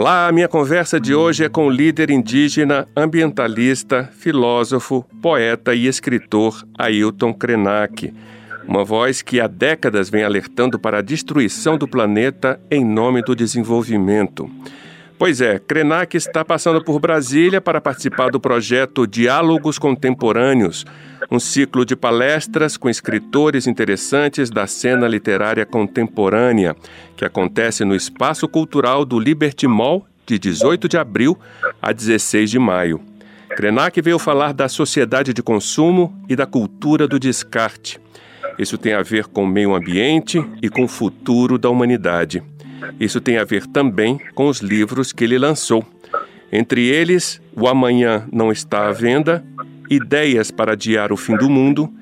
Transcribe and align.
Olá, 0.00 0.28
a 0.28 0.32
minha 0.32 0.48
conversa 0.48 0.98
de 0.98 1.14
hoje 1.14 1.44
é 1.44 1.48
com 1.50 1.66
o 1.66 1.70
líder 1.70 2.10
indígena, 2.10 2.88
ambientalista, 2.96 4.08
filósofo, 4.16 5.04
poeta 5.20 5.74
e 5.74 5.86
escritor 5.86 6.66
Ailton 6.78 7.34
Krenak. 7.34 8.10
Uma 8.66 8.82
voz 8.82 9.20
que 9.20 9.38
há 9.42 9.46
décadas 9.46 10.08
vem 10.08 10.24
alertando 10.24 10.78
para 10.78 11.00
a 11.00 11.02
destruição 11.02 11.76
do 11.76 11.86
planeta 11.86 12.58
em 12.70 12.82
nome 12.82 13.20
do 13.20 13.36
desenvolvimento. 13.36 14.50
Pois 15.20 15.42
é, 15.42 15.58
Krenak 15.58 16.16
está 16.16 16.42
passando 16.42 16.82
por 16.82 16.98
Brasília 16.98 17.60
para 17.60 17.78
participar 17.78 18.30
do 18.30 18.40
projeto 18.40 19.06
Diálogos 19.06 19.78
Contemporâneos, 19.78 20.86
um 21.30 21.38
ciclo 21.38 21.84
de 21.84 21.94
palestras 21.94 22.78
com 22.78 22.88
escritores 22.88 23.66
interessantes 23.66 24.48
da 24.48 24.66
cena 24.66 25.06
literária 25.06 25.66
contemporânea, 25.66 26.74
que 27.18 27.22
acontece 27.26 27.84
no 27.84 27.94
Espaço 27.94 28.48
Cultural 28.48 29.04
do 29.04 29.20
Liberty 29.20 29.66
Mall 29.66 30.06
de 30.24 30.38
18 30.38 30.88
de 30.88 30.96
abril 30.96 31.38
a 31.82 31.92
16 31.92 32.50
de 32.50 32.58
maio. 32.58 32.98
Krenak 33.50 34.00
veio 34.00 34.18
falar 34.18 34.54
da 34.54 34.70
sociedade 34.70 35.34
de 35.34 35.42
consumo 35.42 36.18
e 36.30 36.34
da 36.34 36.46
cultura 36.46 37.06
do 37.06 37.20
descarte. 37.20 38.00
Isso 38.58 38.78
tem 38.78 38.94
a 38.94 39.02
ver 39.02 39.26
com 39.26 39.44
o 39.44 39.46
meio 39.46 39.74
ambiente 39.74 40.42
e 40.62 40.70
com 40.70 40.84
o 40.84 40.88
futuro 40.88 41.58
da 41.58 41.68
humanidade. 41.68 42.42
Isso 42.98 43.20
tem 43.20 43.38
a 43.38 43.44
ver 43.44 43.66
também 43.66 44.18
com 44.34 44.48
os 44.48 44.60
livros 44.60 45.12
que 45.12 45.24
ele 45.24 45.38
lançou. 45.38 45.84
Entre 46.52 46.86
eles, 46.86 47.40
O 47.56 47.68
Amanhã 47.68 48.26
Não 48.32 48.50
Está 48.50 48.88
à 48.88 48.92
Venda, 48.92 49.44
Ideias 49.88 50.50
para 50.50 50.72
Adiar 50.72 51.12
o 51.12 51.16
Fim 51.16 51.36
do 51.36 51.48
Mundo 51.48 51.92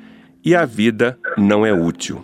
e 0.44 0.54
A 0.54 0.64
Vida 0.64 1.18
Não 1.36 1.64
é 1.64 1.72
Útil. 1.72 2.22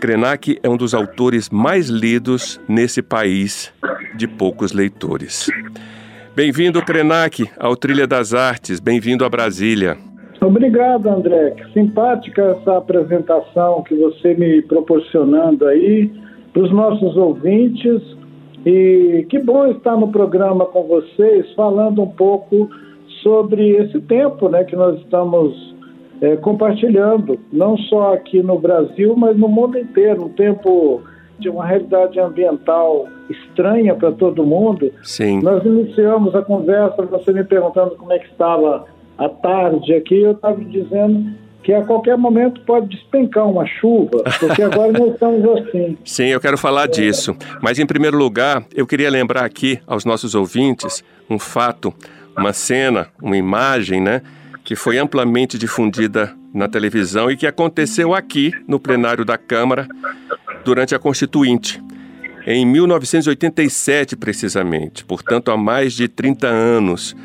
Krenak 0.00 0.58
é 0.62 0.68
um 0.68 0.76
dos 0.76 0.94
autores 0.94 1.48
mais 1.50 1.88
lidos 1.88 2.60
nesse 2.68 3.02
país 3.02 3.72
de 4.14 4.28
poucos 4.28 4.72
leitores. 4.72 5.48
Bem-vindo, 6.34 6.82
Krenak, 6.82 7.48
ao 7.58 7.74
Trilha 7.74 8.06
das 8.06 8.34
Artes. 8.34 8.78
Bem-vindo 8.78 9.24
a 9.24 9.28
Brasília. 9.28 9.96
Obrigado, 10.40 11.08
André. 11.08 11.56
Simpática 11.72 12.42
essa 12.42 12.76
apresentação 12.76 13.82
que 13.82 13.94
você 13.94 14.34
me 14.34 14.60
proporcionando 14.62 15.66
aí 15.66 16.10
para 16.56 16.62
os 16.62 16.72
nossos 16.72 17.14
ouvintes. 17.18 18.02
E 18.64 19.26
que 19.28 19.38
bom 19.38 19.66
estar 19.66 19.94
no 19.94 20.08
programa 20.08 20.64
com 20.64 20.84
vocês, 20.84 21.52
falando 21.54 22.02
um 22.02 22.08
pouco 22.08 22.70
sobre 23.22 23.76
esse 23.76 24.00
tempo 24.00 24.48
né, 24.48 24.64
que 24.64 24.74
nós 24.74 24.98
estamos 25.00 25.74
é, 26.22 26.34
compartilhando, 26.36 27.38
não 27.52 27.76
só 27.76 28.14
aqui 28.14 28.42
no 28.42 28.58
Brasil, 28.58 29.14
mas 29.14 29.36
no 29.36 29.48
mundo 29.48 29.78
inteiro. 29.78 30.24
Um 30.24 30.28
tempo 30.30 31.02
de 31.38 31.50
uma 31.50 31.66
realidade 31.66 32.18
ambiental 32.18 33.06
estranha 33.28 33.94
para 33.94 34.10
todo 34.12 34.46
mundo. 34.46 34.90
Sim. 35.02 35.42
Nós 35.42 35.62
iniciamos 35.62 36.34
a 36.34 36.40
conversa, 36.40 37.02
você 37.02 37.32
me 37.32 37.44
perguntando 37.44 37.94
como 37.96 38.12
é 38.14 38.18
que 38.18 38.28
estava 38.28 38.86
a 39.18 39.28
tarde 39.28 39.94
aqui, 39.94 40.22
eu 40.22 40.32
estava 40.32 40.62
dizendo 40.64 41.34
que 41.66 41.74
a 41.74 41.82
qualquer 41.82 42.16
momento 42.16 42.60
pode 42.60 42.86
despencar 42.86 43.44
uma 43.44 43.66
chuva, 43.66 44.22
porque 44.38 44.62
agora 44.62 44.92
nós 44.92 45.14
estamos 45.14 45.44
assim. 45.58 45.98
Sim, 46.06 46.26
eu 46.26 46.40
quero 46.40 46.56
falar 46.56 46.86
disso. 46.86 47.36
Mas, 47.60 47.76
em 47.80 47.84
primeiro 47.84 48.16
lugar, 48.16 48.64
eu 48.72 48.86
queria 48.86 49.10
lembrar 49.10 49.44
aqui 49.44 49.80
aos 49.84 50.04
nossos 50.04 50.36
ouvintes 50.36 51.02
um 51.28 51.40
fato, 51.40 51.92
uma 52.38 52.52
cena, 52.52 53.08
uma 53.20 53.36
imagem, 53.36 54.00
né? 54.00 54.22
Que 54.62 54.76
foi 54.76 54.96
amplamente 54.96 55.58
difundida 55.58 56.32
na 56.54 56.68
televisão 56.68 57.28
e 57.32 57.36
que 57.36 57.48
aconteceu 57.48 58.14
aqui 58.14 58.52
no 58.68 58.78
plenário 58.78 59.24
da 59.24 59.36
Câmara 59.36 59.88
durante 60.64 60.94
a 60.94 61.00
Constituinte, 61.00 61.82
em 62.46 62.64
1987, 62.64 64.14
precisamente, 64.14 65.04
portanto, 65.04 65.50
há 65.50 65.56
mais 65.56 65.94
de 65.94 66.06
30 66.06 66.46
anos 66.46 67.16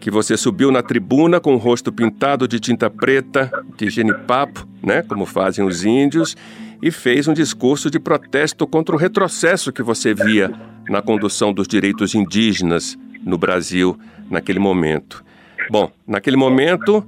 que 0.00 0.10
você 0.10 0.36
subiu 0.36 0.72
na 0.72 0.82
tribuna 0.82 1.38
com 1.38 1.54
o 1.54 1.58
rosto 1.58 1.92
pintado 1.92 2.48
de 2.48 2.58
tinta 2.58 2.88
preta, 2.88 3.50
de 3.76 3.90
genipapo, 3.90 4.66
né, 4.82 5.02
como 5.02 5.26
fazem 5.26 5.64
os 5.64 5.84
índios, 5.84 6.34
e 6.82 6.90
fez 6.90 7.28
um 7.28 7.34
discurso 7.34 7.90
de 7.90 8.00
protesto 8.00 8.66
contra 8.66 8.94
o 8.94 8.98
retrocesso 8.98 9.70
que 9.70 9.82
você 9.82 10.14
via 10.14 10.50
na 10.88 11.02
condução 11.02 11.52
dos 11.52 11.68
direitos 11.68 12.14
indígenas 12.14 12.98
no 13.22 13.36
Brasil 13.36 13.98
naquele 14.30 14.58
momento. 14.58 15.22
Bom, 15.70 15.92
naquele 16.06 16.38
momento 16.38 17.04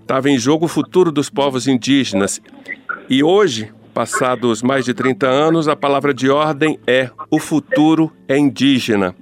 estava 0.00 0.28
em 0.28 0.36
jogo 0.36 0.64
o 0.64 0.68
futuro 0.68 1.12
dos 1.12 1.30
povos 1.30 1.68
indígenas. 1.68 2.42
E 3.08 3.22
hoje, 3.22 3.72
passados 3.94 4.60
mais 4.60 4.84
de 4.84 4.92
30 4.92 5.28
anos, 5.28 5.68
a 5.68 5.76
palavra 5.76 6.12
de 6.12 6.28
ordem 6.28 6.78
é 6.84 7.08
o 7.30 7.38
futuro 7.38 8.12
é 8.26 8.36
indígena. 8.36 9.14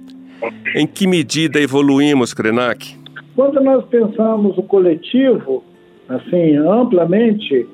Em 0.75 0.87
que 0.87 1.05
medida 1.05 1.61
evoluímos, 1.61 2.33
Krenak? 2.33 3.02
Quando 3.35 3.61
nós 3.61 3.83
pensamos 3.85 4.57
o 4.57 4.63
coletivo, 4.63 5.63
assim, 6.07 6.55
amplamente, 6.57 7.67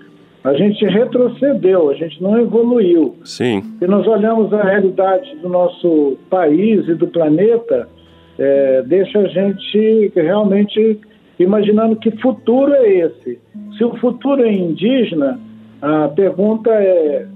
a 0.44 0.54
gente 0.54 0.86
retrocedeu, 0.86 1.90
a 1.90 1.96
gente 1.96 2.22
não 2.22 2.40
evoluiu. 2.40 3.16
Sim. 3.26 3.62
Se 3.78 3.88
nós 3.88 4.08
olhamos 4.08 4.54
a 4.54 4.64
realidade 4.64 5.36
do 5.42 5.50
nosso 5.50 6.18
país 6.30 6.88
e 6.88 6.94
do 6.94 7.08
planeta, 7.08 7.90
é, 8.38 8.84
deixa 8.84 9.20
a 9.20 9.28
gente 9.28 10.12
realmente 10.16 11.00
imaginando 11.38 11.98
que 11.98 12.12
futuro 12.12 12.74
é 12.74 12.90
esse. 12.90 13.40
Se 13.78 13.84
o 13.84 13.96
futuro 13.98 14.44
é 14.44 14.52
indígena, 14.52 15.40
a 15.82 16.08
pergunta 16.08 16.70
é 16.72 17.28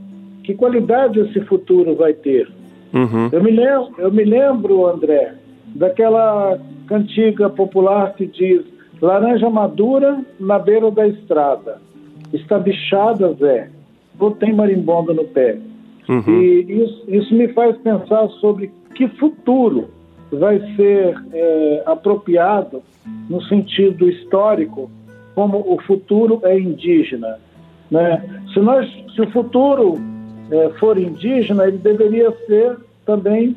que 0.44 0.54
qualidade 0.54 1.20
esse 1.20 1.42
futuro 1.42 1.96
vai 1.96 2.14
ter? 2.14 2.50
Uhum. 2.94 3.30
Eu, 3.32 3.44
me 3.44 3.52
lembro, 3.52 3.94
eu 3.98 4.12
me 4.12 4.24
lembro, 4.24 4.86
André, 4.88 5.34
daquela 5.76 6.60
cantiga 6.88 7.50
popular 7.50 8.14
que 8.14 8.26
diz 8.26 8.64
laranja 9.02 9.50
madura 9.50 10.24
na 10.40 10.58
beira 10.60 10.90
da 10.90 11.08
estrada, 11.08 11.82
está 12.32 12.58
bichada, 12.58 13.34
Zé, 13.34 13.70
ou 14.20 14.32
tem 14.32 14.54
marimbondo 14.54 15.14
no 15.14 15.26
pé. 15.26 15.58
Uhum. 16.08 16.42
E 16.42 16.84
isso, 16.84 17.04
isso 17.08 17.36
me 17.36 17.48
faz 17.50 17.76
pensar 17.78 18.28
sobre 18.40 18.72
que 18.96 19.08
futuro 19.08 19.90
vai 20.32 20.60
ser 20.76 21.16
é, 21.34 21.84
apropriado 21.86 22.82
no 23.30 23.42
sentido 23.44 24.10
histórico, 24.10 24.90
como 25.36 25.58
o 25.68 25.82
futuro 25.82 26.40
é 26.44 26.58
indígena. 26.58 27.40
Né? 27.90 28.24
Se, 28.54 28.60
nós, 28.60 28.90
se 29.16 29.22
o 29.22 29.32
futuro 29.32 29.96
é, 30.52 30.70
for 30.80 30.98
indígena, 30.98 31.68
ele 31.68 31.78
deveria 31.78 32.32
ser 32.48 32.78
também 33.06 33.56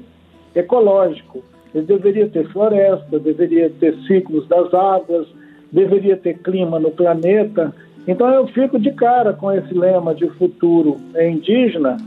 ecológico. 0.54 1.42
Ele 1.76 1.84
deveria 1.84 2.26
ter 2.26 2.48
floresta, 2.48 3.18
deveria 3.18 3.68
ter 3.68 3.94
ciclos 4.06 4.48
das 4.48 4.72
águas, 4.72 5.26
deveria 5.70 6.16
ter 6.16 6.38
clima 6.38 6.80
no 6.80 6.90
planeta. 6.90 7.70
Então 8.08 8.26
eu 8.30 8.46
fico 8.48 8.78
de 8.78 8.90
cara 8.92 9.34
com 9.34 9.52
esse 9.52 9.74
lema 9.74 10.14
de 10.14 10.26
futuro 10.30 10.96
é 11.14 11.28
indígena, 11.28 11.98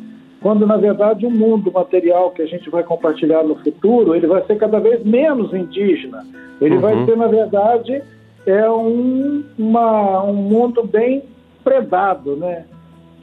quando 0.42 0.66
na 0.66 0.76
verdade 0.76 1.24
o 1.24 1.30
mundo 1.30 1.72
material 1.72 2.32
que 2.32 2.42
a 2.42 2.48
gente 2.48 2.68
vai 2.68 2.82
compartilhar 2.84 3.44
no 3.44 3.56
futuro, 3.58 4.16
ele 4.16 4.26
vai 4.26 4.44
ser 4.46 4.58
cada 4.58 4.80
vez 4.80 5.04
menos 5.06 5.54
indígena. 5.54 6.26
Ele 6.60 6.76
uhum. 6.76 6.82
vai 6.82 7.06
ser, 7.06 7.16
na 7.16 7.28
verdade, 7.28 8.02
é 8.48 8.70
um, 8.72 9.44
uma, 9.56 10.24
um 10.24 10.34
mundo 10.34 10.84
bem 10.84 11.22
predado, 11.64 12.36
né? 12.38 12.66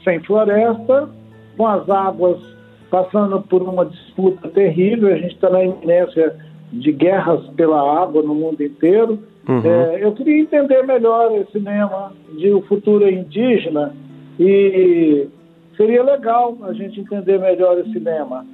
Sem 0.01 0.21
floresta, 0.21 1.09
com 1.57 1.67
as 1.67 1.89
águas 1.89 2.56
passando 2.89 3.41
por 3.41 3.61
uma 3.61 3.85
disputa 3.85 4.47
terrível, 4.49 5.13
a 5.13 5.17
gente 5.17 5.35
está 5.35 5.49
na 5.49 5.63
iminência 5.63 6.35
de 6.71 6.91
guerras 6.91 7.45
pela 7.55 8.01
água 8.01 8.21
no 8.21 8.35
mundo 8.35 8.61
inteiro. 8.61 9.19
Uhum. 9.47 9.61
É, 9.65 10.03
eu 10.03 10.11
queria 10.13 10.41
entender 10.41 10.83
melhor 10.83 11.31
esse 11.37 11.57
lema 11.57 12.11
de 12.37 12.51
o 12.51 12.61
futuro 12.63 13.09
indígena 13.09 13.93
e 14.39 15.27
seria 15.75 16.03
legal 16.03 16.57
a 16.63 16.73
gente 16.73 16.99
entender 16.99 17.39
melhor 17.39 17.79
esse 17.79 17.97
lema. 17.97 18.45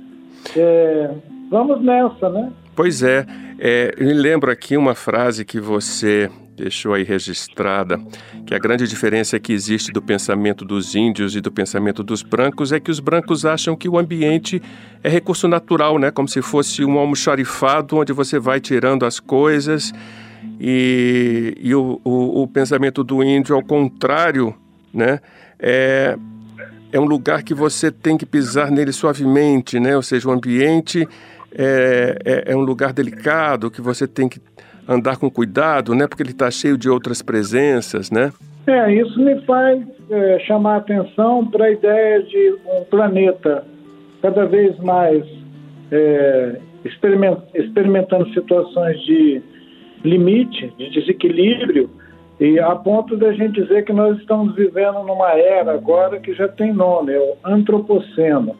É, 0.55 1.09
vamos 1.49 1.81
nessa, 1.81 2.29
né? 2.29 2.51
Pois 2.75 3.01
é, 3.01 3.25
é, 3.59 3.93
eu 3.97 4.05
me 4.05 4.13
lembro 4.13 4.51
aqui 4.51 4.77
uma 4.77 4.95
frase 4.95 5.45
que 5.45 5.59
você 5.59 6.29
deixou 6.55 6.93
aí 6.93 7.03
registrada 7.03 7.99
que 8.45 8.53
a 8.53 8.59
grande 8.59 8.87
diferença 8.87 9.39
que 9.39 9.51
existe 9.53 9.91
do 9.91 10.01
pensamento 10.01 10.63
dos 10.63 10.95
índios 10.95 11.35
e 11.35 11.41
do 11.41 11.51
pensamento 11.51 12.03
dos 12.03 12.21
brancos 12.21 12.71
é 12.71 12.79
que 12.79 12.91
os 12.91 12.99
brancos 12.99 13.45
acham 13.45 13.75
que 13.75 13.89
o 13.89 13.97
ambiente 13.97 14.61
é 15.03 15.09
recurso 15.09 15.47
natural, 15.47 15.97
né? 15.97 16.11
Como 16.11 16.27
se 16.27 16.41
fosse 16.41 16.83
um 16.85 16.97
almoxarifado 16.97 17.97
onde 17.97 18.13
você 18.13 18.37
vai 18.39 18.59
tirando 18.59 19.05
as 19.05 19.19
coisas. 19.19 19.93
E, 20.59 21.57
e 21.59 21.73
o, 21.73 21.99
o, 22.03 22.43
o 22.43 22.47
pensamento 22.47 23.03
do 23.03 23.23
índio, 23.23 23.55
ao 23.55 23.63
contrário, 23.63 24.53
né? 24.93 25.19
É, 25.59 26.17
é 26.91 26.99
um 26.99 27.05
lugar 27.05 27.41
que 27.41 27.53
você 27.53 27.89
tem 27.89 28.17
que 28.17 28.25
pisar 28.25 28.69
nele 28.69 28.91
suavemente, 28.91 29.79
né? 29.79 29.95
Ou 29.95 30.03
seja, 30.03 30.29
o 30.29 30.31
ambiente 30.31 31.07
é, 31.51 32.19
é, 32.23 32.51
é 32.51 32.55
um 32.55 32.61
lugar 32.61 32.93
delicado 32.93 33.71
que 33.71 33.81
você 33.81 34.07
tem 34.07 34.29
que 34.29 34.39
andar 34.87 35.17
com 35.17 35.29
cuidado, 35.29 35.95
né? 35.95 36.07
Porque 36.07 36.23
ele 36.23 36.31
está 36.31 36.49
cheio 36.51 36.77
de 36.77 36.89
outras 36.89 37.21
presenças, 37.21 38.11
né? 38.11 38.31
É, 38.67 38.93
isso 38.93 39.19
me 39.19 39.41
faz 39.41 39.81
é, 40.09 40.39
chamar 40.39 40.77
atenção 40.77 41.45
para 41.45 41.65
a 41.65 41.71
ideia 41.71 42.23
de 42.23 42.55
um 42.65 42.83
planeta 42.85 43.65
cada 44.21 44.45
vez 44.45 44.77
mais 44.79 45.25
é, 45.91 46.59
experiment, 46.85 47.39
experimentando 47.53 48.31
situações 48.33 48.99
de 49.01 49.41
limite, 50.03 50.73
de 50.77 50.89
desequilíbrio, 50.91 51.89
e 52.39 52.59
a 52.59 52.75
ponto 52.75 53.15
da 53.15 53.31
gente 53.33 53.61
dizer 53.61 53.85
que 53.85 53.93
nós 53.93 54.17
estamos 54.17 54.55
vivendo 54.55 55.03
numa 55.03 55.31
era 55.31 55.73
agora 55.73 56.19
que 56.19 56.33
já 56.33 56.47
tem 56.47 56.73
nome, 56.73 57.13
é 57.13 57.19
o 57.19 57.35
antropoceno. 57.45 58.55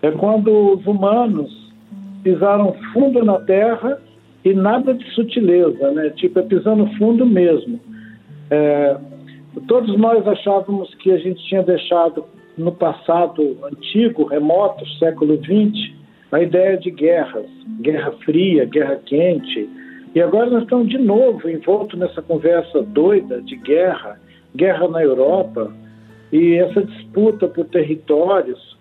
É 0.00 0.10
quando 0.10 0.74
os 0.74 0.86
humanos 0.86 1.50
pisaram 2.22 2.74
fundo 2.92 3.24
na 3.24 3.40
Terra 3.40 3.98
e 4.44 4.54
nada 4.54 4.94
de 4.94 5.04
sutileza, 5.14 5.90
né? 5.92 6.10
Tipo, 6.10 6.38
é 6.38 6.42
pisando 6.42 6.86
fundo 6.96 7.26
mesmo. 7.26 7.80
É, 8.50 8.96
todos 9.66 9.96
nós 9.98 10.26
achávamos 10.26 10.94
que 10.96 11.10
a 11.10 11.18
gente 11.18 11.42
tinha 11.46 11.62
deixado 11.62 12.24
no 12.56 12.72
passado 12.72 13.56
antigo, 13.64 14.24
remoto, 14.24 14.86
século 14.98 15.36
XX, 15.36 15.92
a 16.32 16.42
ideia 16.42 16.76
de 16.76 16.90
guerras, 16.90 17.46
guerra 17.80 18.12
fria, 18.24 18.64
guerra 18.64 18.96
quente. 19.06 19.68
E 20.14 20.20
agora 20.20 20.50
nós 20.50 20.62
estamos 20.62 20.88
de 20.88 20.98
novo 20.98 21.48
envolto 21.48 21.96
nessa 21.96 22.20
conversa 22.22 22.82
doida 22.82 23.40
de 23.42 23.56
guerra, 23.56 24.20
guerra 24.54 24.88
na 24.88 25.02
Europa, 25.02 25.72
e 26.32 26.54
essa 26.56 26.82
disputa 26.82 27.48
por 27.48 27.64
territórios, 27.66 28.76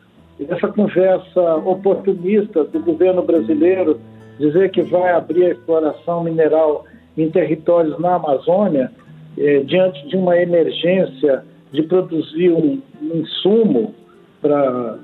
essa 0.49 0.67
conversa 0.67 1.55
oportunista 1.57 2.63
do 2.65 2.79
governo 2.79 3.21
brasileiro 3.21 3.99
dizer 4.39 4.71
que 4.71 4.81
vai 4.81 5.11
abrir 5.11 5.45
a 5.45 5.51
exploração 5.51 6.23
mineral 6.23 6.85
em 7.17 7.29
territórios 7.29 7.99
na 7.99 8.15
Amazônia, 8.15 8.91
eh, 9.37 9.59
diante 9.65 10.07
de 10.07 10.15
uma 10.15 10.37
emergência 10.37 11.43
de 11.71 11.83
produzir 11.83 12.51
um, 12.51 12.81
um 13.01 13.17
insumo 13.17 13.93
para 14.41 14.97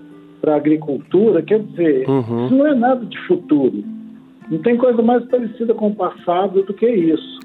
a 0.47 0.55
agricultura, 0.55 1.41
quer 1.41 1.59
dizer, 1.59 2.07
uhum. 2.07 2.45
isso 2.45 2.55
não 2.55 2.67
é 2.67 2.75
nada 2.75 3.05
de 3.05 3.19
futuro. 3.27 3.83
Não 4.49 4.59
tem 4.59 4.77
coisa 4.77 5.01
mais 5.01 5.25
parecida 5.25 5.73
com 5.73 5.87
o 5.87 5.95
passado 5.95 6.61
do 6.63 6.73
que 6.73 6.87
isso. 6.87 7.39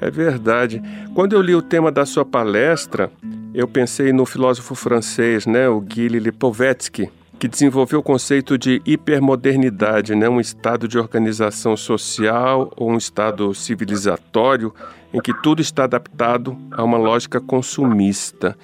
É 0.00 0.10
verdade. 0.10 0.80
Quando 1.14 1.34
eu 1.34 1.42
li 1.42 1.54
o 1.54 1.62
tema 1.62 1.92
da 1.92 2.06
sua 2.06 2.24
palestra, 2.24 3.10
eu 3.54 3.68
pensei 3.68 4.12
no 4.12 4.24
filósofo 4.24 4.74
francês, 4.74 5.46
né, 5.46 5.68
o 5.68 5.80
Guy 5.80 6.08
Lipovetsky, 6.08 7.08
que 7.38 7.46
desenvolveu 7.46 8.00
o 8.00 8.02
conceito 8.02 8.58
de 8.58 8.82
hipermodernidade, 8.84 10.14
né? 10.14 10.28
um 10.28 10.40
estado 10.40 10.88
de 10.88 10.98
organização 10.98 11.76
social 11.76 12.72
ou 12.76 12.90
um 12.90 12.96
estado 12.96 13.54
civilizatório 13.54 14.74
em 15.14 15.20
que 15.20 15.32
tudo 15.42 15.62
está 15.62 15.84
adaptado 15.84 16.56
a 16.70 16.82
uma 16.82 16.98
lógica 16.98 17.40
consumista. 17.40 18.56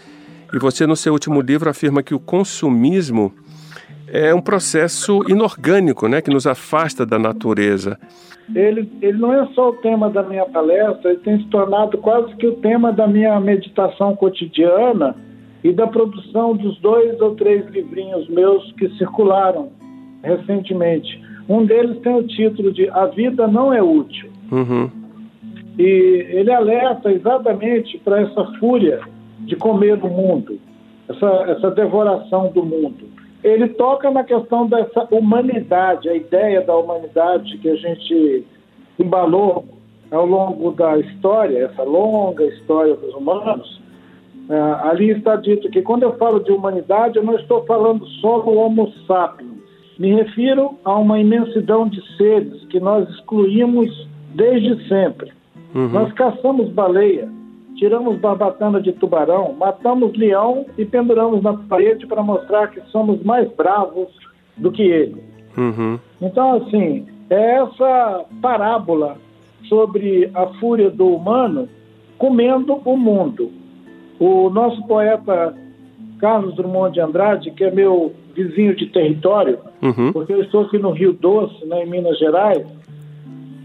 E 0.52 0.58
você, 0.58 0.86
no 0.86 0.96
seu 0.96 1.12
último 1.12 1.40
livro, 1.40 1.70
afirma 1.70 2.02
que 2.02 2.14
o 2.14 2.18
consumismo 2.18 3.32
é 4.08 4.34
um 4.34 4.40
processo 4.40 5.20
inorgânico, 5.28 6.08
né, 6.08 6.20
que 6.20 6.30
nos 6.30 6.46
afasta 6.46 7.06
da 7.06 7.18
natureza. 7.18 7.98
Ele, 8.54 8.90
ele 9.00 9.18
não 9.18 9.32
é 9.32 9.46
só 9.54 9.70
o 9.70 9.74
tema 9.74 10.10
da 10.10 10.22
minha 10.22 10.44
palestra, 10.46 11.10
ele 11.10 11.20
tem 11.20 11.38
se 11.38 11.46
tornado 11.46 11.96
quase 11.98 12.34
que 12.36 12.46
o 12.46 12.56
tema 12.56 12.92
da 12.92 13.06
minha 13.06 13.38
meditação 13.40 14.14
cotidiana 14.14 15.16
e 15.64 15.72
da 15.72 15.86
produção 15.86 16.54
dos 16.54 16.78
dois 16.78 17.18
ou 17.22 17.34
três 17.34 17.66
livrinhos 17.70 18.28
meus 18.28 18.70
que 18.72 18.86
circularam 18.98 19.70
recentemente. 20.22 21.20
Um 21.48 21.64
deles 21.64 21.98
tem 22.02 22.14
o 22.14 22.22
título 22.22 22.70
de 22.70 22.88
A 22.90 23.06
Vida 23.06 23.48
Não 23.48 23.72
é 23.72 23.82
Útil. 23.82 24.30
Uhum. 24.52 24.90
E 25.78 26.26
ele 26.30 26.52
alerta 26.52 27.10
exatamente 27.10 27.98
para 27.98 28.20
essa 28.20 28.44
fúria 28.60 29.00
de 29.40 29.56
comer 29.56 30.02
o 30.04 30.08
mundo, 30.08 30.58
essa, 31.08 31.26
essa 31.48 31.70
devoração 31.70 32.52
do 32.52 32.62
mundo. 32.62 33.08
Ele 33.42 33.68
toca 33.68 34.10
na 34.10 34.22
questão 34.22 34.66
dessa 34.66 35.08
humanidade, 35.10 36.08
a 36.08 36.14
ideia 36.14 36.60
da 36.60 36.76
humanidade 36.76 37.58
que 37.58 37.68
a 37.68 37.76
gente 37.76 38.44
embalou 38.98 39.64
ao 40.10 40.26
longo 40.26 40.70
da 40.72 40.98
história, 40.98 41.64
essa 41.64 41.82
longa 41.82 42.44
história 42.44 42.94
dos 42.94 43.14
humanos, 43.14 43.82
é, 44.48 44.88
ali 44.88 45.10
está 45.10 45.36
dito 45.36 45.70
que 45.70 45.82
quando 45.82 46.02
eu 46.02 46.16
falo 46.16 46.40
de 46.40 46.52
humanidade, 46.52 47.16
eu 47.16 47.24
não 47.24 47.36
estou 47.36 47.64
falando 47.64 48.06
só 48.20 48.40
do 48.40 48.50
Homo 48.50 48.92
sapiens. 49.06 49.52
Me 49.98 50.12
refiro 50.12 50.76
a 50.84 50.96
uma 50.98 51.18
imensidão 51.18 51.88
de 51.88 52.02
seres 52.16 52.64
que 52.66 52.80
nós 52.80 53.08
excluímos 53.10 54.08
desde 54.34 54.86
sempre. 54.88 55.32
Uhum. 55.74 55.88
Nós 55.88 56.12
caçamos 56.12 56.68
baleia, 56.70 57.28
tiramos 57.76 58.18
barbatana 58.18 58.80
de 58.80 58.92
tubarão, 58.92 59.54
matamos 59.58 60.16
leão 60.16 60.66
e 60.76 60.84
penduramos 60.84 61.42
na 61.42 61.54
parede 61.54 62.06
para 62.06 62.22
mostrar 62.22 62.68
que 62.68 62.80
somos 62.90 63.22
mais 63.22 63.50
bravos 63.54 64.08
do 64.56 64.70
que 64.70 64.82
ele. 64.82 65.22
Uhum. 65.56 65.98
Então, 66.20 66.54
assim, 66.54 67.06
é 67.30 67.56
essa 67.56 68.24
parábola 68.42 69.16
sobre 69.68 70.30
a 70.34 70.46
fúria 70.58 70.90
do 70.90 71.06
humano 71.06 71.68
comendo 72.18 72.80
o 72.84 72.96
mundo. 72.96 73.50
O 74.18 74.48
nosso 74.50 74.86
poeta 74.86 75.54
Carlos 76.18 76.54
Drummond 76.56 76.94
de 76.94 77.00
Andrade, 77.00 77.50
que 77.50 77.64
é 77.64 77.70
meu 77.70 78.12
vizinho 78.34 78.74
de 78.74 78.86
território, 78.86 79.58
uhum. 79.82 80.12
porque 80.12 80.32
eu 80.32 80.42
estou 80.42 80.62
aqui 80.62 80.78
no 80.78 80.90
Rio 80.90 81.12
Doce, 81.12 81.64
né, 81.66 81.84
em 81.84 81.90
Minas 81.90 82.18
Gerais, 82.18 82.66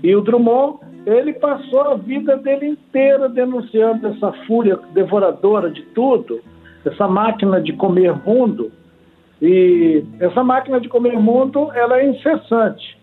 e 0.04 0.16
o 0.16 0.22
Drummond, 0.22 0.80
ele 1.06 1.34
passou 1.34 1.82
a 1.82 1.96
vida 1.96 2.38
dele 2.38 2.68
inteira 2.68 3.30
denunciando 3.30 4.08
essa 4.08 4.32
fúria 4.46 4.78
devoradora 4.94 5.70
de 5.70 5.82
tudo, 5.82 6.40
essa 6.86 7.08
máquina 7.08 7.62
de 7.62 7.74
comer 7.74 8.14
mundo, 8.26 8.72
e 9.42 10.04
essa 10.20 10.44
máquina 10.44 10.80
de 10.80 10.90
comer 10.90 11.18
mundo, 11.18 11.72
ela 11.74 12.00
é 12.00 12.10
incessante. 12.10 12.98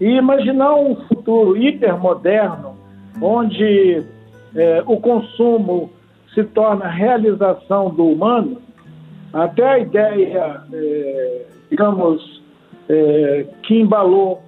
E 0.00 0.06
imaginar 0.06 0.74
um 0.76 0.94
futuro 1.06 1.56
hipermoderno, 1.56 2.76
onde 3.20 4.02
é, 4.54 4.82
o 4.86 4.96
consumo 4.98 5.90
se 6.34 6.44
torna 6.44 6.88
realização 6.88 7.90
do 7.90 8.06
humano, 8.06 8.60
até 9.32 9.64
a 9.64 9.78
ideia, 9.78 10.60
é, 10.72 11.46
digamos, 11.70 12.42
é, 12.88 13.46
que 13.62 13.80
embalou 13.80 14.42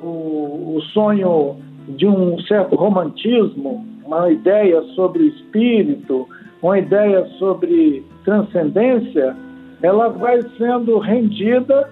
o, 0.00 0.76
o, 0.76 0.82
sonho 0.92 1.56
de 1.88 2.06
um 2.06 2.38
certo 2.42 2.76
romantismo, 2.76 3.86
uma 4.04 4.30
ideia 4.30 4.82
sobre 4.94 5.24
espírito, 5.24 6.26
uma 6.62 6.78
ideia 6.78 7.26
sobre 7.38 8.04
transcendência, 8.24 9.36
ela 9.82 10.08
vai 10.08 10.40
sendo 10.56 10.98
rendida 10.98 11.90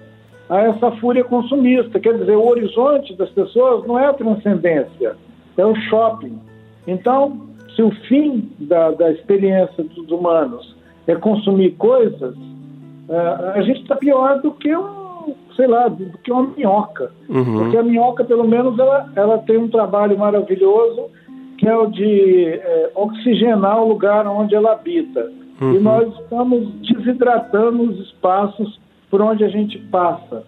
a 0.49 0.61
essa 0.61 0.91
fúria 0.93 1.23
consumista. 1.23 1.99
Quer 1.99 2.17
dizer, 2.17 2.35
o 2.35 2.47
horizonte 2.47 3.15
das 3.15 3.29
pessoas 3.29 3.85
não 3.85 3.99
é 3.99 4.07
a 4.07 4.13
transcendência, 4.13 5.15
é 5.57 5.65
o 5.65 5.75
shopping. 5.75 6.39
Então, 6.87 7.50
se 7.75 7.81
o 7.81 7.91
fim 8.07 8.49
da, 8.59 8.91
da 8.91 9.11
experiência 9.11 9.83
dos 9.83 10.09
humanos 10.09 10.75
é 11.07 11.15
consumir 11.15 11.71
coisas, 11.71 12.35
uh, 12.35 13.51
a 13.55 13.61
gente 13.61 13.81
está 13.81 13.95
pior 13.95 14.41
do 14.41 14.51
que 14.51 14.75
um, 14.75 15.33
sei 15.55 15.67
lá, 15.67 15.87
do 15.87 16.17
que 16.19 16.31
uma 16.31 16.47
minhoca. 16.55 17.11
Uhum. 17.29 17.59
Porque 17.59 17.77
a 17.77 17.83
minhoca, 17.83 18.23
pelo 18.23 18.47
menos, 18.47 18.77
ela, 18.77 19.11
ela 19.15 19.37
tem 19.39 19.57
um 19.57 19.69
trabalho 19.69 20.17
maravilhoso 20.17 21.09
que 21.57 21.67
é 21.67 21.77
o 21.77 21.85
de 21.85 22.45
é, 22.45 22.91
oxigenar 22.95 23.79
o 23.79 23.87
lugar 23.87 24.25
onde 24.25 24.55
ela 24.55 24.71
habita. 24.71 25.31
Uhum. 25.61 25.75
E 25.75 25.79
nós 25.79 26.11
estamos 26.19 26.73
desidratando 26.81 27.83
os 27.83 27.99
espaços 28.07 28.79
por 29.11 29.21
onde 29.21 29.43
a 29.43 29.47
gente 29.47 29.77
passa. 29.77 30.43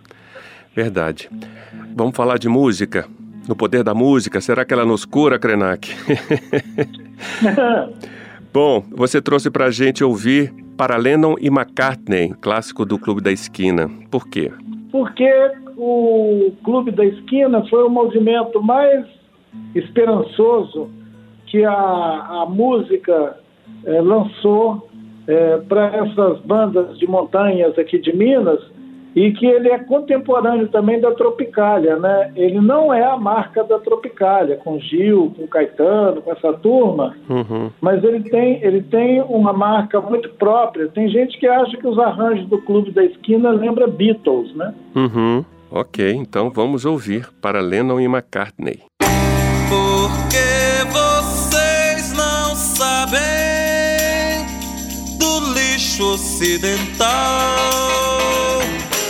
Verdade. 0.76 1.30
Vamos 1.96 2.16
falar 2.16 2.40
de 2.40 2.50
música 2.50 3.08
no 3.48 3.56
poder 3.56 3.84
da 3.84 3.94
música? 3.94 4.42
Será 4.42 4.66
que 4.66 4.74
ela 4.74 4.86
nos 4.86 5.06
cura, 5.06 5.40
Krenak? 5.40 5.90
Bom, 8.54 8.84
você 8.92 9.22
trouxe 9.22 9.50
para 9.50 9.66
a 9.66 9.72
gente 9.72 10.04
ouvir 10.04 10.54
para 10.78 10.98
Lennon 10.98 11.36
e 11.40 11.48
McCartney, 11.48 12.34
clássico 12.42 12.86
do 12.86 13.00
Clube 13.00 13.22
da 13.22 13.32
Esquina. 13.32 13.90
Por 14.12 14.28
quê? 14.28 14.52
Porque 14.92 15.32
o 15.78 16.52
Clube 16.64 16.92
da 16.92 17.06
Esquina 17.06 17.66
foi 17.70 17.84
o 17.84 17.90
movimento 17.90 18.62
mais 18.62 19.06
esperançoso 19.74 20.90
que 21.48 21.64
a, 21.64 21.74
a 21.74 22.46
música 22.48 23.38
é, 23.86 24.02
lançou 24.02 24.90
é, 25.28 25.58
para 25.58 25.88
essas 25.96 26.40
bandas 26.42 26.98
de 26.98 27.08
montanhas 27.08 27.78
aqui 27.78 28.00
de 28.00 28.16
Minas 28.16 28.60
e 29.16 29.32
que 29.32 29.46
ele 29.46 29.70
é 29.70 29.78
contemporâneo 29.80 30.68
também 30.70 31.00
da 31.00 31.12
Tropicália, 31.12 31.98
né? 31.98 32.32
Ele 32.36 32.60
não 32.60 32.94
é 32.94 33.04
a 33.04 33.18
marca 33.18 33.64
da 33.64 33.80
Tropicália, 33.80 34.58
com 34.58 34.80
Gil, 34.80 35.34
com 35.38 35.48
Caetano, 35.48 36.22
com 36.22 36.32
essa 36.32 36.54
turma, 36.54 37.16
uhum. 37.30 37.70
mas 37.80 38.04
ele 38.04 38.22
tem, 38.30 38.64
ele 38.64 38.82
tem 38.82 39.22
uma 39.22 39.54
marca 39.54 40.02
muito 40.02 40.30
própria. 40.30 40.88
Tem 40.88 41.08
gente 41.10 41.38
que 41.40 41.48
acha 41.48 41.78
que 41.78 41.88
os 41.88 42.00
arranjos 42.00 42.48
do 42.48 42.60
Clube 42.62 42.92
da 42.92 43.04
Esquina 43.04 43.52
lembra 43.52 43.88
Beatles, 43.88 44.56
né? 44.56 44.74
Uhum. 44.96 45.46
Ok, 45.70 46.14
então 46.14 46.50
vamos 46.52 46.86
ouvir 46.86 47.30
para 47.42 47.60
Lennon 47.60 48.00
e 48.00 48.06
McCartney. 48.06 48.82
Porque 49.70 50.86
vocês 50.92 52.14
não 52.16 52.56
sabem 52.56 53.18
do 55.18 55.54
lixo 55.54 56.14
ocidental 56.14 58.03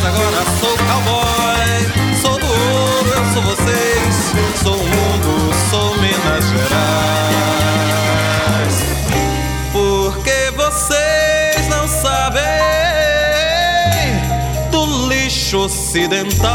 Mas 0.00 0.14
agora 0.14 0.44
sou 0.60 0.76
cowboy, 0.86 1.90
sou 2.22 2.38
do 2.38 2.46
ouro, 2.46 3.08
eu 3.16 3.24
sou 3.34 3.42
vocês. 3.42 4.32
Sou 4.62 4.76
o 4.76 4.86
mundo, 4.86 5.52
sou 5.70 5.96
Minas 5.96 6.44
Gerais. 6.50 6.68
Porque 9.72 10.52
vocês 10.54 11.66
não 11.68 11.88
sabem 11.88 12.44
do 14.70 15.08
lixo 15.08 15.58
ocidental. 15.64 16.48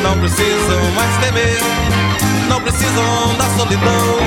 Não 0.00 0.16
precisam 0.20 0.90
mais 0.94 1.16
temer, 1.16 1.58
não 2.48 2.60
precisam 2.60 3.34
da 3.36 3.48
solidão. 3.56 4.18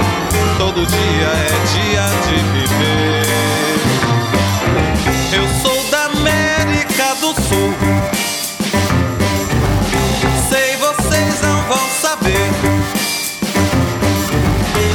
Todo 0.57 0.85
dia 0.85 1.27
é 1.27 1.47
dia 1.71 2.05
de 2.27 2.35
viver. 2.51 3.76
Sei 10.49 10.75
vocês 10.75 11.41
não 11.41 11.61
vão 11.63 11.89
saber. 12.01 12.51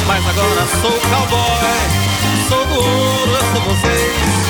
Mas 0.05 0.27
agora 0.27 0.67
sou 0.81 0.91
cowboy, 0.91 1.73
sou 2.47 2.65
do 2.67 2.75
ouro, 2.75 3.31
eu 3.31 3.41
sou 3.53 3.61
vocês. 3.61 4.42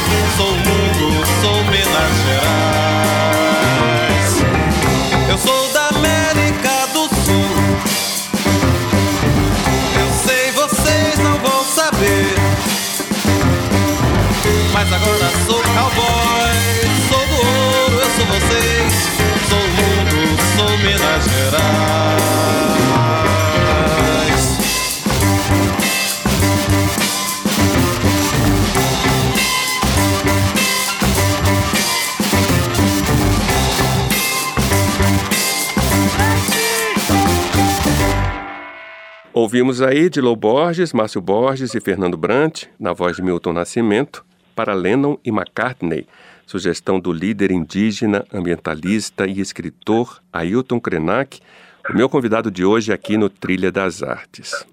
Ouvimos 39.53 39.83
aí 39.83 40.09
de 40.09 40.19
Lou 40.19 40.35
Borges, 40.35 40.93
Márcio 40.93 41.21
Borges 41.21 41.75
e 41.75 41.79
Fernando 41.79 42.17
Brant, 42.17 42.63
na 42.79 42.91
voz 42.91 43.17
de 43.17 43.21
Milton 43.21 43.53
Nascimento, 43.53 44.25
para 44.55 44.73
Lennon 44.73 45.15
e 45.23 45.29
McCartney, 45.29 46.07
sugestão 46.43 46.99
do 46.99 47.13
líder 47.13 47.51
indígena, 47.51 48.25
ambientalista 48.33 49.27
e 49.27 49.39
escritor 49.39 50.23
Ailton 50.33 50.79
Krenak, 50.79 51.39
o 51.87 51.95
meu 51.95 52.09
convidado 52.09 52.49
de 52.49 52.65
hoje 52.65 52.91
aqui 52.91 53.15
no 53.15 53.29
Trilha 53.29 53.71
das 53.71 54.01
Artes. 54.01 54.65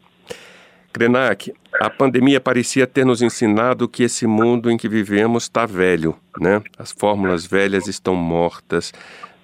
Krenak, 0.94 1.52
a 1.78 1.90
pandemia 1.90 2.40
parecia 2.40 2.86
ter 2.86 3.04
nos 3.04 3.20
ensinado 3.20 3.86
que 3.86 4.02
esse 4.02 4.26
mundo 4.26 4.70
em 4.70 4.78
que 4.78 4.88
vivemos 4.88 5.42
está 5.42 5.66
velho, 5.66 6.16
né? 6.40 6.62
As 6.78 6.90
fórmulas 6.90 7.44
velhas 7.44 7.86
estão 7.86 8.16
mortas, 8.16 8.94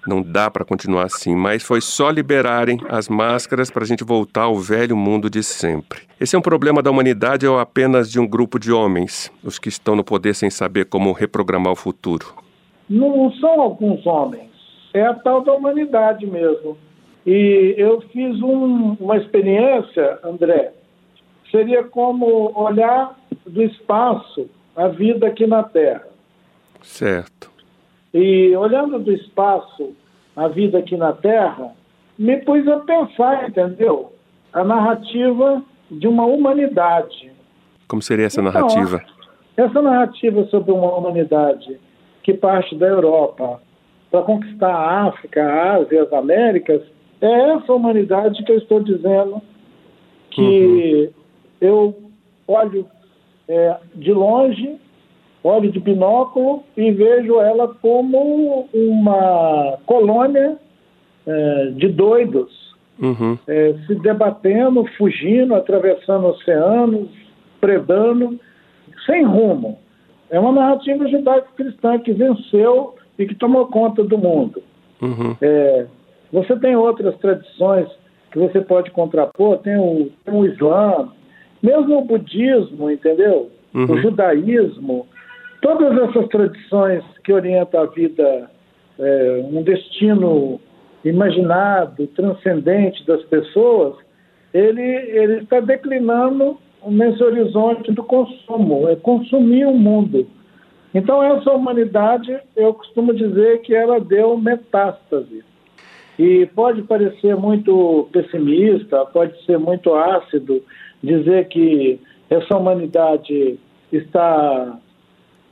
não 0.06 0.22
dá 0.22 0.50
para 0.50 0.64
continuar 0.64 1.04
assim, 1.04 1.34
mas 1.34 1.62
foi 1.62 1.80
só 1.80 2.10
liberarem 2.10 2.80
as 2.88 3.08
máscaras 3.08 3.70
para 3.70 3.84
a 3.84 3.86
gente 3.86 4.04
voltar 4.04 4.42
ao 4.42 4.56
velho 4.56 4.96
mundo 4.96 5.28
de 5.28 5.42
sempre. 5.42 6.00
Esse 6.20 6.36
é 6.36 6.38
um 6.38 6.42
problema 6.42 6.82
da 6.82 6.90
humanidade 6.90 7.46
ou 7.46 7.58
apenas 7.58 8.10
de 8.10 8.20
um 8.20 8.26
grupo 8.26 8.58
de 8.58 8.72
homens, 8.72 9.32
os 9.42 9.58
que 9.58 9.68
estão 9.68 9.96
no 9.96 10.04
poder 10.04 10.34
sem 10.34 10.50
saber 10.50 10.86
como 10.86 11.12
reprogramar 11.12 11.72
o 11.72 11.76
futuro? 11.76 12.26
Não 12.88 13.32
são 13.32 13.60
alguns 13.60 14.06
homens, 14.06 14.50
é 14.94 15.04
a 15.04 15.14
tal 15.14 15.42
da 15.42 15.52
humanidade 15.52 16.26
mesmo. 16.26 16.78
E 17.26 17.74
eu 17.76 18.00
fiz 18.12 18.40
um, 18.40 18.96
uma 19.00 19.16
experiência, 19.16 20.20
André, 20.22 20.72
seria 21.50 21.82
como 21.82 22.52
olhar 22.54 23.18
do 23.44 23.62
espaço 23.62 24.48
a 24.76 24.88
vida 24.88 25.26
aqui 25.26 25.46
na 25.46 25.62
Terra. 25.64 26.06
Certo. 26.82 27.55
E 28.12 28.54
olhando 28.56 28.98
do 28.98 29.12
espaço 29.12 29.94
a 30.34 30.48
vida 30.48 30.78
aqui 30.78 30.96
na 30.96 31.12
Terra, 31.12 31.72
me 32.18 32.36
pus 32.38 32.66
a 32.68 32.80
pensar, 32.80 33.48
entendeu? 33.48 34.12
A 34.52 34.62
narrativa 34.62 35.62
de 35.90 36.06
uma 36.06 36.26
humanidade. 36.26 37.30
Como 37.88 38.02
seria 38.02 38.26
essa 38.26 38.40
então, 38.40 38.52
narrativa? 38.52 39.00
Essa 39.56 39.80
narrativa 39.80 40.44
sobre 40.46 40.72
uma 40.72 40.94
humanidade 40.94 41.78
que 42.22 42.34
parte 42.34 42.74
da 42.76 42.86
Europa 42.86 43.60
para 44.10 44.22
conquistar 44.22 44.74
a 44.74 45.06
África, 45.08 45.42
a 45.42 45.74
Ásia, 45.76 46.02
as 46.02 46.12
Américas, 46.12 46.82
é 47.20 47.52
essa 47.52 47.72
humanidade 47.72 48.42
que 48.44 48.52
eu 48.52 48.58
estou 48.58 48.80
dizendo 48.80 49.40
que 50.30 50.42
uhum. 50.42 51.10
eu 51.60 51.96
olho 52.46 52.86
é, 53.48 53.76
de 53.94 54.12
longe 54.12 54.78
olho 55.46 55.70
de 55.70 55.80
binóculo 55.80 56.62
e 56.76 56.90
vejo 56.90 57.40
ela 57.40 57.68
como 57.80 58.68
uma 58.72 59.78
colônia 59.86 60.56
é, 61.26 61.72
de 61.74 61.88
doidos, 61.88 62.74
uhum. 63.00 63.38
é, 63.46 63.74
se 63.86 63.94
debatendo, 63.96 64.84
fugindo, 64.96 65.54
atravessando 65.54 66.26
oceanos, 66.28 67.08
predando, 67.60 68.38
sem 69.04 69.24
rumo. 69.24 69.78
É 70.30 70.38
uma 70.38 70.52
narrativa 70.52 71.06
judaico-cristã 71.08 71.98
que 71.98 72.12
venceu 72.12 72.94
e 73.18 73.26
que 73.26 73.34
tomou 73.34 73.66
conta 73.66 74.02
do 74.02 74.18
mundo. 74.18 74.62
Uhum. 75.00 75.36
É, 75.40 75.86
você 76.32 76.56
tem 76.56 76.74
outras 76.74 77.16
tradições 77.18 77.88
que 78.32 78.38
você 78.38 78.60
pode 78.60 78.90
contrapor, 78.90 79.58
tem 79.58 79.76
o, 79.78 80.10
tem 80.24 80.34
o 80.34 80.44
Islã, 80.44 81.08
mesmo 81.62 81.98
o 81.98 82.04
budismo, 82.04 82.90
entendeu? 82.90 83.50
Uhum. 83.74 83.92
O 83.92 83.98
judaísmo, 83.98 85.06
todas 85.60 85.96
essas 86.08 86.28
tradições 86.28 87.04
que 87.24 87.32
orientam 87.32 87.82
a 87.82 87.86
vida, 87.86 88.50
é, 88.98 89.44
um 89.50 89.62
destino 89.62 90.60
imaginado, 91.04 92.06
transcendente 92.08 93.06
das 93.06 93.22
pessoas, 93.24 93.94
ele, 94.52 94.82
ele 94.82 95.42
está 95.42 95.60
declinando 95.60 96.58
nesse 96.86 97.22
horizonte 97.22 97.92
do 97.92 98.02
consumo, 98.02 98.88
é 98.88 98.96
consumir 98.96 99.66
o 99.66 99.74
mundo. 99.74 100.26
Então, 100.94 101.22
essa 101.22 101.52
humanidade, 101.52 102.38
eu 102.54 102.72
costumo 102.72 103.12
dizer 103.12 103.60
que 103.60 103.74
ela 103.74 104.00
deu 104.00 104.38
metástase. 104.38 105.44
E 106.18 106.46
pode 106.54 106.82
parecer 106.82 107.36
muito 107.36 108.08
pessimista, 108.10 109.04
pode 109.06 109.44
ser 109.44 109.58
muito 109.58 109.94
ácido 109.94 110.62
dizer 111.02 111.48
que 111.48 112.00
essa 112.30 112.56
humanidade 112.56 113.58
está 113.92 114.78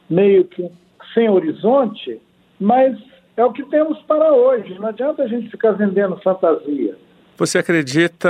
meio 0.08 0.44
que 0.44 0.70
sem 1.12 1.28
horizonte, 1.28 2.20
mas 2.60 2.96
é 3.36 3.44
o 3.44 3.52
que 3.52 3.64
temos 3.64 3.98
para 4.02 4.32
hoje. 4.32 4.74
Não 4.78 4.88
adianta 4.88 5.22
a 5.22 5.28
gente 5.28 5.50
ficar 5.50 5.72
vendendo 5.72 6.16
fantasia. 6.22 6.96
Você 7.36 7.58
acredita 7.58 8.28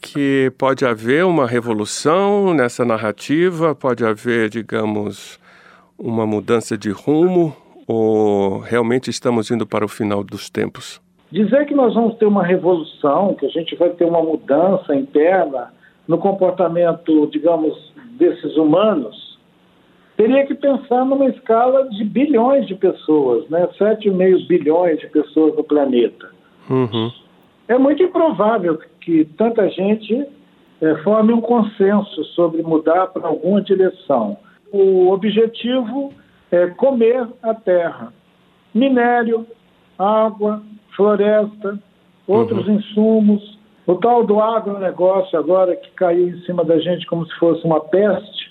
que 0.00 0.50
pode 0.56 0.86
haver 0.86 1.26
uma 1.26 1.46
revolução 1.46 2.54
nessa 2.54 2.82
narrativa? 2.84 3.74
Pode 3.74 4.04
haver, 4.04 4.48
digamos, 4.48 5.38
uma 5.98 6.26
mudança 6.26 6.76
de 6.76 6.90
rumo? 6.90 7.54
Ou 7.86 8.60
realmente 8.60 9.10
estamos 9.10 9.50
indo 9.50 9.66
para 9.66 9.84
o 9.84 9.88
final 9.88 10.24
dos 10.24 10.48
tempos? 10.48 11.02
Dizer 11.30 11.66
que 11.66 11.74
nós 11.74 11.92
vamos 11.94 12.16
ter 12.16 12.24
uma 12.24 12.42
revolução, 12.42 13.34
que 13.34 13.44
a 13.44 13.50
gente 13.50 13.76
vai 13.76 13.90
ter 13.90 14.06
uma 14.06 14.22
mudança 14.22 14.94
interna 14.94 15.74
no 16.08 16.16
comportamento, 16.16 17.26
digamos, 17.26 17.92
desses 18.12 18.56
humanos, 18.56 19.14
teria 20.16 20.46
que 20.46 20.54
pensar 20.54 21.04
numa 21.04 21.26
escala 21.26 21.88
de 21.90 22.04
bilhões 22.04 22.66
de 22.66 22.74
pessoas, 22.74 23.48
né? 23.48 23.68
7,5 23.78 24.46
bilhões 24.46 24.98
de 25.00 25.08
pessoas 25.08 25.56
no 25.56 25.64
planeta. 25.64 26.30
Uhum. 26.70 27.10
É 27.68 27.78
muito 27.78 28.02
improvável 28.02 28.78
que 29.00 29.24
tanta 29.36 29.68
gente 29.70 30.26
é, 30.80 30.94
forme 30.96 31.32
um 31.32 31.40
consenso 31.40 32.24
sobre 32.34 32.62
mudar 32.62 33.08
para 33.08 33.26
alguma 33.26 33.60
direção. 33.60 34.36
O 34.72 35.10
objetivo 35.10 36.12
é 36.50 36.66
comer 36.68 37.26
a 37.42 37.54
terra. 37.54 38.12
Minério, 38.74 39.46
água, 39.98 40.62
floresta, 40.96 41.78
outros 42.26 42.66
uhum. 42.66 42.74
insumos. 42.74 43.58
O 43.86 43.94
tal 43.96 44.24
do 44.24 44.40
agronegócio 44.40 45.38
agora 45.38 45.76
que 45.76 45.90
caiu 45.90 46.28
em 46.28 46.40
cima 46.40 46.64
da 46.64 46.78
gente 46.78 47.06
como 47.06 47.26
se 47.26 47.34
fosse 47.36 47.64
uma 47.64 47.80
peste, 47.80 48.43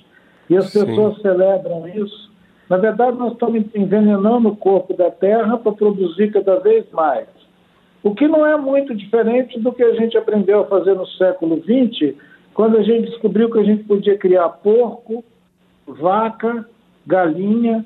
e 0.50 0.58
as 0.58 0.72
Sim. 0.72 0.86
pessoas 0.86 1.22
celebram 1.22 1.88
isso. 1.88 2.32
Na 2.70 2.78
verdade, 2.78 3.18
nós 3.18 3.34
estamos 3.34 3.64
envenenando 3.76 4.50
o 4.50 4.56
corpo 4.56 4.94
da 4.94 5.12
terra 5.12 5.58
para 5.58 5.72
produzir 5.72 6.32
cada 6.32 6.60
vez 6.60 6.86
mais. 6.92 7.28
O 8.02 8.14
que 8.14 8.28
não 8.28 8.46
é 8.46 8.58
muito 8.58 8.94
diferente 8.96 9.60
do 9.60 9.72
que 9.72 9.84
a 9.84 9.94
gente 9.94 10.18
aprendeu 10.18 10.62
a 10.62 10.66
fazer 10.66 10.94
no 10.94 11.08
século 11.08 11.62
XX, 11.62 12.16
quando 12.54 12.78
a 12.78 12.84
gente 12.84 13.10
descobriu 13.10 13.50
que 13.50 13.60
a 13.60 13.64
gente 13.64 13.84
podia 13.84 14.18
criar 14.18 14.50
porco, 14.50 15.24
vaca, 15.88 16.68
galinha 17.06 17.86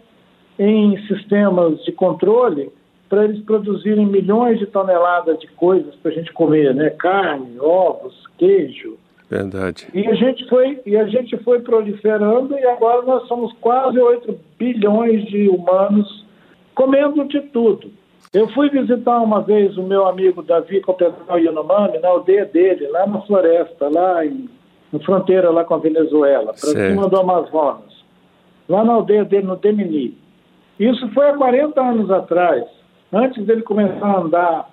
em 0.57 0.97
sistemas 1.07 1.83
de 1.83 1.91
controle 1.91 2.71
para 3.09 3.23
eles 3.25 3.41
produzirem 3.43 4.05
milhões 4.05 4.59
de 4.59 4.65
toneladas 4.65 5.39
de 5.39 5.47
coisas 5.47 5.95
para 5.95 6.11
a 6.11 6.15
gente 6.15 6.33
comer, 6.33 6.73
né? 6.73 6.89
Carne, 6.89 7.59
ovos, 7.59 8.27
queijo. 8.37 8.97
Verdade. 9.29 9.87
E 9.93 10.07
a 10.07 10.13
gente 10.13 10.47
foi 10.47 10.79
e 10.85 10.95
a 10.95 11.05
gente 11.05 11.35
foi 11.43 11.59
proliferando 11.59 12.57
e 12.57 12.65
agora 12.65 13.01
nós 13.01 13.27
somos 13.27 13.51
quase 13.59 13.99
8 13.99 14.39
bilhões 14.57 15.25
de 15.25 15.49
humanos 15.49 16.25
comendo 16.73 17.25
de 17.25 17.41
tudo. 17.41 17.91
Eu 18.33 18.47
fui 18.49 18.69
visitar 18.69 19.19
uma 19.19 19.41
vez 19.41 19.77
o 19.77 19.83
meu 19.83 20.05
amigo 20.05 20.43
Davi 20.43 20.81
Copedral 20.81 21.39
Yanomami, 21.39 21.97
na 21.99 22.09
aldeia 22.09 22.45
dele, 22.45 22.87
lá 22.87 23.07
na 23.07 23.21
floresta, 23.21 23.89
lá 23.89 24.25
em, 24.25 24.49
na 24.91 24.99
fronteira 24.99 25.49
lá 25.49 25.63
com 25.63 25.75
a 25.75 25.79
Venezuela, 25.79 26.53
para 26.53 26.55
cima 26.57 27.07
do 27.07 27.17
Amazonas. 27.17 27.97
Lá 28.67 28.83
na 28.83 28.93
aldeia 28.93 29.23
dele, 29.23 29.47
no 29.47 29.55
Demini. 29.55 30.17
Isso 30.79 31.07
foi 31.13 31.29
há 31.29 31.37
40 31.37 31.81
anos 31.81 32.11
atrás, 32.11 32.65
antes 33.11 33.45
dele 33.45 33.61
começar 33.61 34.05
a 34.05 34.19
andar 34.19 34.69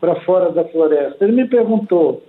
para 0.00 0.16
fora 0.22 0.50
da 0.50 0.64
floresta. 0.64 1.22
Ele 1.24 1.32
me 1.32 1.46
perguntou, 1.46 2.22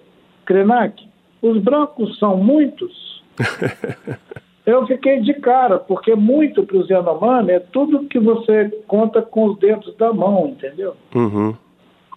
Krenak, 0.45 1.06
os 1.41 1.61
brancos 1.61 2.17
são 2.19 2.37
muitos? 2.37 3.23
eu 4.65 4.85
fiquei 4.85 5.21
de 5.21 5.33
cara, 5.35 5.77
porque 5.77 6.13
muito 6.15 6.63
para 6.63 6.77
os 6.77 6.89
Yanomami 6.89 7.51
é 7.51 7.59
tudo 7.59 8.05
que 8.05 8.19
você 8.19 8.69
conta 8.87 9.21
com 9.21 9.45
os 9.45 9.59
dedos 9.59 9.95
da 9.95 10.11
mão, 10.11 10.47
entendeu? 10.47 10.95
Uhum. 11.15 11.55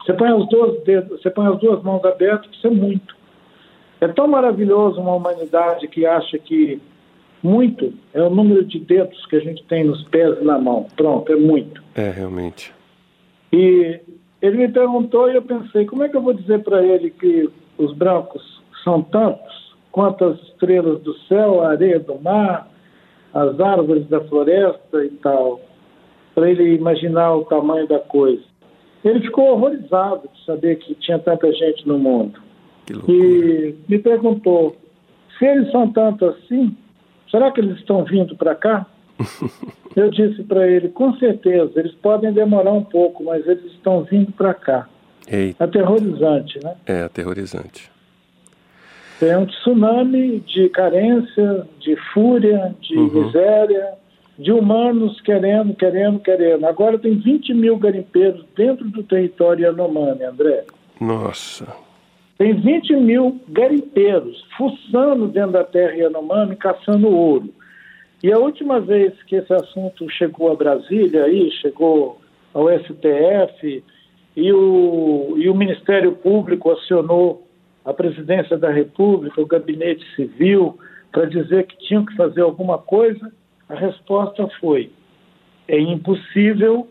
Você 0.00 0.14
põe 0.14 0.32
os 0.32 0.48
dois 0.48 0.82
dedos, 0.82 1.20
você 1.20 1.30
põe 1.30 1.46
as 1.46 1.58
duas 1.58 1.82
mãos 1.82 2.04
abertas, 2.04 2.50
isso 2.50 2.66
é 2.66 2.70
muito. 2.70 3.14
É 4.00 4.08
tão 4.08 4.26
maravilhoso 4.26 5.00
uma 5.00 5.14
humanidade 5.14 5.86
que 5.86 6.06
acha 6.06 6.38
que 6.38 6.80
muito 7.42 7.92
é 8.12 8.22
o 8.22 8.30
número 8.30 8.64
de 8.64 8.78
dedos 8.78 9.24
que 9.26 9.36
a 9.36 9.40
gente 9.40 9.62
tem 9.64 9.84
nos 9.84 10.02
pés 10.04 10.38
e 10.40 10.44
na 10.44 10.58
mão. 10.58 10.86
Pronto, 10.96 11.30
é 11.32 11.36
muito. 11.36 11.82
É, 11.94 12.10
realmente. 12.10 12.72
E 13.52 14.00
ele 14.40 14.56
me 14.56 14.68
perguntou 14.68 15.30
e 15.30 15.36
eu 15.36 15.42
pensei, 15.42 15.84
como 15.84 16.02
é 16.02 16.08
que 16.08 16.16
eu 16.16 16.22
vou 16.22 16.32
dizer 16.32 16.62
para 16.62 16.82
ele 16.82 17.10
que 17.10 17.48
os 17.76 17.94
brancos 17.94 18.59
são 18.82 19.02
tantos? 19.02 19.70
quanto 19.90 20.38
estrelas 20.48 21.00
do 21.02 21.14
céu, 21.20 21.62
a 21.62 21.70
areia 21.70 21.98
do 21.98 22.18
mar, 22.20 22.68
as 23.34 23.58
árvores 23.60 24.06
da 24.08 24.20
floresta 24.22 25.04
e 25.04 25.10
tal, 25.22 25.60
para 26.34 26.50
ele 26.50 26.74
imaginar 26.74 27.34
o 27.34 27.44
tamanho 27.44 27.86
da 27.86 27.98
coisa. 27.98 28.42
Ele 29.04 29.20
ficou 29.20 29.52
horrorizado 29.52 30.28
de 30.32 30.44
saber 30.44 30.76
que 30.76 30.94
tinha 30.94 31.18
tanta 31.18 31.50
gente 31.52 31.86
no 31.86 31.98
mundo. 31.98 32.38
E 33.08 33.74
me 33.88 33.98
perguntou: 33.98 34.76
se 35.38 35.44
eles 35.44 35.70
são 35.70 35.90
tanto 35.90 36.26
assim, 36.26 36.76
será 37.30 37.50
que 37.50 37.60
eles 37.60 37.78
estão 37.78 38.04
vindo 38.04 38.36
para 38.36 38.54
cá? 38.54 38.86
Eu 39.96 40.10
disse 40.10 40.42
para 40.42 40.68
ele: 40.68 40.88
com 40.88 41.14
certeza, 41.14 41.72
eles 41.76 41.94
podem 41.94 42.32
demorar 42.32 42.72
um 42.72 42.84
pouco, 42.84 43.24
mas 43.24 43.46
eles 43.46 43.64
estão 43.72 44.02
vindo 44.04 44.32
para 44.32 44.54
cá. 44.54 44.88
Eita. 45.28 45.64
Aterrorizante, 45.64 46.58
né? 46.62 46.74
É, 46.86 47.02
aterrorizante. 47.02 47.90
É 49.22 49.36
um 49.36 49.46
tsunami 49.46 50.40
de 50.40 50.68
carência, 50.70 51.66
de 51.78 51.96
fúria, 52.12 52.74
de 52.80 52.96
uhum. 52.96 53.26
miséria, 53.26 53.94
de 54.38 54.50
humanos 54.50 55.20
querendo, 55.20 55.74
querendo, 55.74 56.18
querendo. 56.20 56.64
Agora 56.66 56.98
tem 56.98 57.18
20 57.18 57.52
mil 57.52 57.76
garimpeiros 57.76 58.44
dentro 58.56 58.88
do 58.88 59.02
território 59.02 59.64
Yanomami, 59.64 60.24
André. 60.24 60.64
Nossa. 60.98 61.66
Tem 62.38 62.54
20 62.54 62.96
mil 62.96 63.38
garimpeiros 63.48 64.42
fuçando 64.56 65.28
dentro 65.28 65.52
da 65.52 65.64
terra 65.64 65.92
Yanomami, 65.92 66.56
caçando 66.56 67.08
ouro. 67.08 67.50
E 68.22 68.32
a 68.32 68.38
última 68.38 68.80
vez 68.80 69.12
que 69.24 69.36
esse 69.36 69.52
assunto 69.52 70.08
chegou 70.10 70.50
a 70.50 70.54
Brasília, 70.54 71.24
aí 71.24 71.50
chegou 71.60 72.18
ao 72.54 72.68
STF, 72.70 73.84
e 74.36 74.52
o, 74.52 75.34
e 75.36 75.48
o 75.50 75.54
Ministério 75.54 76.12
Público 76.12 76.70
acionou 76.70 77.46
a 77.84 77.92
presidência 77.92 78.58
da 78.58 78.70
República, 78.70 79.40
o 79.40 79.46
gabinete 79.46 80.04
civil, 80.14 80.78
para 81.12 81.24
dizer 81.26 81.66
que 81.66 81.76
tinham 81.78 82.04
que 82.04 82.14
fazer 82.16 82.42
alguma 82.42 82.78
coisa, 82.78 83.32
a 83.68 83.74
resposta 83.74 84.48
foi: 84.60 84.90
é 85.66 85.78
impossível 85.78 86.88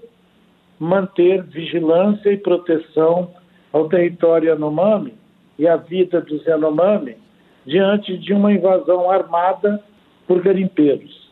manter 0.79 1.43
vigilância 1.43 2.31
e 2.31 2.37
proteção 2.37 3.31
ao 3.71 3.89
território 3.89 4.49
Yanomami 4.49 5.13
e 5.57 5.67
à 5.67 5.75
vida 5.75 6.21
dos 6.21 6.45
Yanomami 6.45 7.17
diante 7.65 8.17
de 8.17 8.33
uma 8.33 8.51
invasão 8.51 9.11
armada 9.11 9.83
por 10.25 10.41
garimpeiros. 10.41 11.29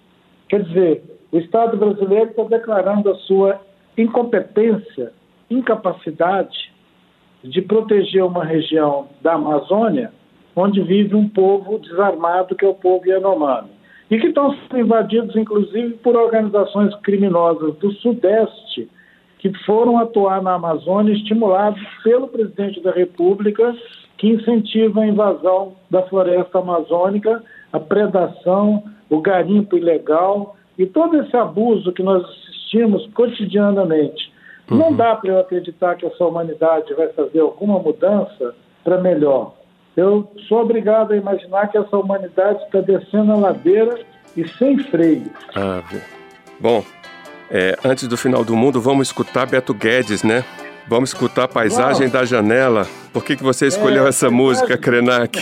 Quer 0.50 0.64
dizer, 0.64 1.04
o 1.32 1.40
Estado 1.40 1.78
brasileiro 1.78 2.30
está 2.30 2.44
declarando 2.44 3.10
a 3.10 3.16
sua 3.16 3.60
incompetência, 3.98 5.12
incapacidade 5.50 6.67
de 7.44 7.62
proteger 7.62 8.24
uma 8.24 8.44
região 8.44 9.08
da 9.22 9.34
Amazônia 9.34 10.12
onde 10.58 10.82
vive 10.82 11.16
um 11.16 11.30
povo 11.30 11.78
desarmado, 11.78 12.56
que 12.56 12.66
é 12.66 12.68
o 12.68 12.74
povo 12.74 13.08
Yanomami. 13.08 13.70
E 14.10 14.18
que 14.20 14.28
estão 14.28 14.56
sendo 14.56 14.80
invadidos, 14.80 15.36
inclusive, 15.36 15.94
por 15.98 16.16
organizações 16.16 16.96
criminosas 17.02 17.76
do 17.76 17.92
Sudeste, 17.94 18.90
que 19.38 19.54
foram 19.66 20.00
atuar 20.00 20.42
na 20.42 20.56
Amazônia, 20.56 21.14
estimulados 21.14 21.80
pelo 22.04 22.28
presidente 22.28 22.82
da 22.82 22.92
República, 22.92 23.76
que 24.18 24.30
incentiva 24.30 25.02
a 25.02 25.08
invasão 25.08 25.76
da 25.92 26.02
floresta 26.04 26.58
amazônica, 26.58 27.44
a 27.72 27.80
predação, 27.80 28.84
o 29.12 29.22
garimpo 29.22 29.78
ilegal 29.78 30.56
e 30.76 30.88
todo 30.88 31.22
esse 31.22 31.36
abuso 31.38 31.92
que 31.92 32.02
nós 32.02 32.24
assistimos 32.24 33.06
cotidianamente 33.14 34.32
Uhum. 34.70 34.78
Não 34.78 34.94
dá 34.94 35.16
para 35.16 35.30
eu 35.30 35.40
acreditar 35.40 35.96
que 35.96 36.06
essa 36.06 36.26
humanidade 36.26 36.94
vai 36.94 37.08
fazer 37.10 37.40
alguma 37.40 37.80
mudança 37.80 38.54
para 38.84 39.00
melhor. 39.00 39.54
Eu 39.96 40.32
sou 40.48 40.62
obrigado 40.62 41.14
a 41.14 41.18
imaginar 41.18 41.68
que 41.68 41.78
essa 41.78 41.98
humanidade 41.98 42.64
está 42.64 42.82
descendo 42.82 43.32
a 43.32 43.36
ladeira 43.36 44.00
e 44.36 44.48
sem 44.48 44.78
freio. 44.78 45.32
Ah, 45.56 45.82
bom, 46.60 46.84
é, 47.50 47.76
antes 47.84 48.08
do 48.08 48.16
final 48.16 48.44
do 48.44 48.56
mundo, 48.56 48.80
vamos 48.80 49.08
escutar 49.08 49.48
Beto 49.48 49.74
Guedes, 49.74 50.22
né? 50.22 50.44
Vamos 50.88 51.10
escutar 51.10 51.44
a 51.44 51.48
Paisagem 51.48 52.08
da 52.08 52.24
Janela. 52.24 52.88
Por 53.12 53.24
que, 53.24 53.36
que 53.36 53.44
você 53.44 53.68
escolheu 53.68 54.06
é, 54.06 54.10
essa 54.10 54.28
paisagem... 54.28 54.46
música, 54.46 54.78
Krenak? 54.78 55.38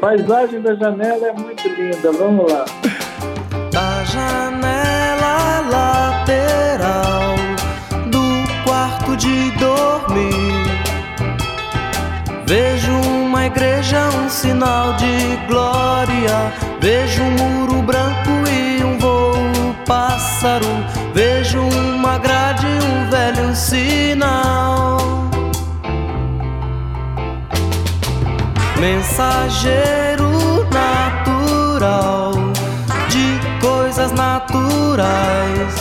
paisagem 0.00 0.60
da 0.60 0.74
Janela 0.74 1.28
é 1.28 1.32
muito 1.32 1.68
linda, 1.68 2.12
vamos 2.12 2.52
lá. 2.52 2.64
Da 3.72 4.04
janela 4.04 4.91
igreja, 13.52 14.08
um 14.08 14.28
sinal 14.28 14.94
de 14.94 15.36
glória. 15.46 16.52
Vejo 16.80 17.22
um 17.22 17.30
muro 17.30 17.82
branco 17.82 18.30
e 18.50 18.82
um 18.82 18.98
voo 18.98 19.34
pássaro, 19.86 20.66
vejo 21.14 21.60
uma 21.60 22.18
grade, 22.18 22.66
um 22.66 23.10
velho 23.10 23.54
sinal. 23.54 24.98
Mensageiro 28.80 30.30
natural 30.72 32.32
de 33.08 33.38
coisas 33.60 34.10
naturais. 34.12 35.74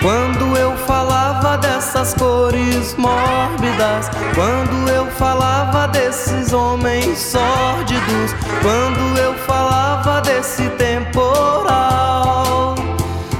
Quando 0.00 0.56
eu 0.56 0.76
falava 0.86 1.56
dessas 1.86 2.14
cores 2.14 2.96
mórbidas, 2.96 4.10
quando 4.34 4.90
eu 4.90 5.06
falava 5.12 5.86
desses 5.86 6.52
homens 6.52 7.16
sórdidos, 7.16 8.34
quando 8.60 9.16
eu 9.20 9.32
falava 9.46 10.20
desse 10.20 10.68
temporal, 10.70 12.74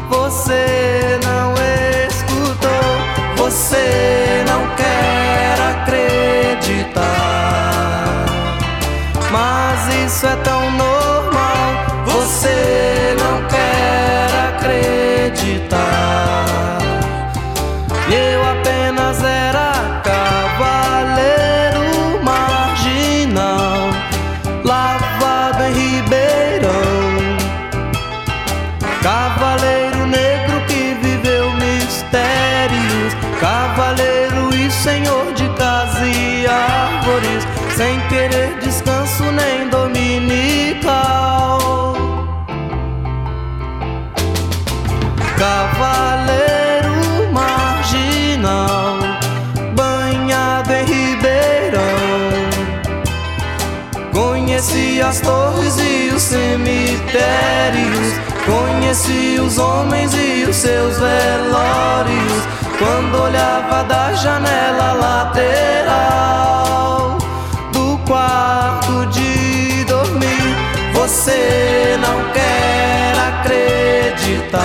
você 0.09 1.19
não 1.25 1.55
escutou, 2.07 2.71
você 3.37 4.45
não 4.47 4.65
quer 4.77 5.26
as 55.07 55.21
torres 55.21 55.79
e 55.79 56.11
os 56.13 56.21
cemitérios, 56.21 57.15
conheci 58.45 59.39
os 59.41 59.57
homens 59.57 60.13
e 60.15 60.45
os 60.49 60.57
seus 60.57 60.99
velórios. 60.99 62.43
Quando 62.77 63.23
olhava 63.23 63.85
da 63.85 64.13
janela 64.15 64.93
lateral 64.95 65.97
do 67.73 67.97
quarto 68.05 69.07
de 69.07 69.85
dormir, 69.85 70.57
você 70.93 71.97
não 72.01 72.33
quer 72.33 73.15
acreditar. 73.29 74.61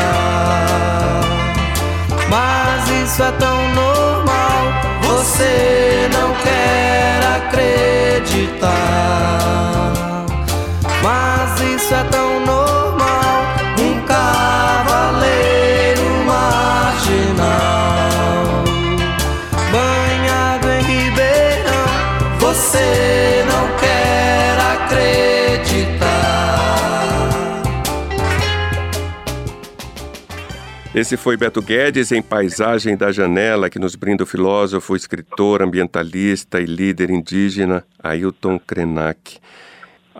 Mas 2.27 2.89
isso 3.03 3.21
é 3.21 3.31
tão 3.33 3.69
normal, 3.75 4.73
você 5.03 6.09
não 6.11 6.33
quer 6.41 7.19
acreditar. 7.37 9.01
Isso 11.91 11.99
é 11.99 12.03
tão 12.05 12.39
normal, 12.45 13.43
um 13.77 14.05
cavaleiro 14.05 15.43
marginal, 16.25 17.43
banhado 19.69 20.69
em 20.69 20.83
Ribeirão, 20.83 21.85
você 22.39 23.43
não 23.45 23.77
quer 23.77 24.57
acreditar. 24.71 25.99
Esse 30.95 31.17
foi 31.17 31.35
Beto 31.35 31.61
Guedes 31.61 32.13
em 32.13 32.21
Paisagem 32.21 32.95
da 32.95 33.11
Janela, 33.11 33.69
que 33.69 33.79
nos 33.79 33.97
brinda 33.97 34.23
o 34.23 34.25
filósofo, 34.25 34.95
escritor, 34.95 35.61
ambientalista 35.61 36.61
e 36.61 36.65
líder 36.65 37.09
indígena 37.09 37.83
Ailton 38.01 38.57
Krenak. 38.57 39.41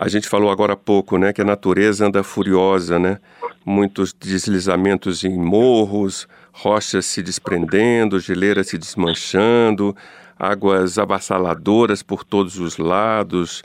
A 0.02 0.08
gente 0.08 0.28
falou 0.28 0.50
agora 0.50 0.72
há 0.72 0.76
pouco, 0.76 1.16
né, 1.16 1.32
que 1.32 1.40
a 1.40 1.44
natureza 1.44 2.04
anda 2.04 2.24
furiosa, 2.24 2.98
né? 2.98 3.18
Muitos 3.64 4.12
deslizamentos 4.12 5.22
em 5.22 5.38
morros, 5.38 6.26
rochas 6.50 7.06
se 7.06 7.22
desprendendo, 7.22 8.18
geleiras 8.18 8.66
se 8.66 8.76
desmanchando, 8.76 9.94
águas 10.36 10.98
avassaladoras 10.98 12.02
por 12.02 12.24
todos 12.24 12.58
os 12.58 12.78
lados. 12.78 13.62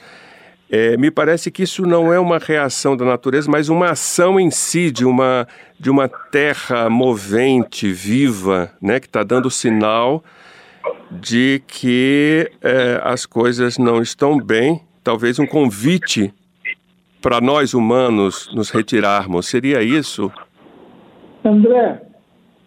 É, 0.69 0.95
me 0.95 1.09
parece 1.09 1.49
que 1.49 1.63
isso 1.63 1.87
não 1.87 2.13
é 2.13 2.19
uma 2.19 2.37
reação 2.37 2.95
da 2.95 3.03
natureza, 3.03 3.49
mas 3.49 3.67
uma 3.67 3.89
ação 3.89 4.39
em 4.39 4.51
si 4.51 4.91
de 4.91 5.05
uma, 5.05 5.47
de 5.79 5.89
uma 5.89 6.07
terra 6.07 6.87
movente, 6.87 7.91
viva, 7.91 8.71
né, 8.79 8.99
que 8.99 9.07
está 9.07 9.23
dando 9.23 9.49
sinal 9.49 10.23
de 11.09 11.63
que 11.65 12.51
é, 12.61 13.01
as 13.03 13.25
coisas 13.25 13.79
não 13.79 14.03
estão 14.03 14.37
bem. 14.37 14.86
Talvez 15.07 15.39
um 15.39 15.47
convite 15.47 16.33
para 17.21 17.39
nós 17.39 17.73
humanos 17.73 18.53
nos 18.53 18.69
retirarmos. 18.69 19.45
Seria 19.45 19.81
isso? 19.81 20.29
André, 21.45 22.01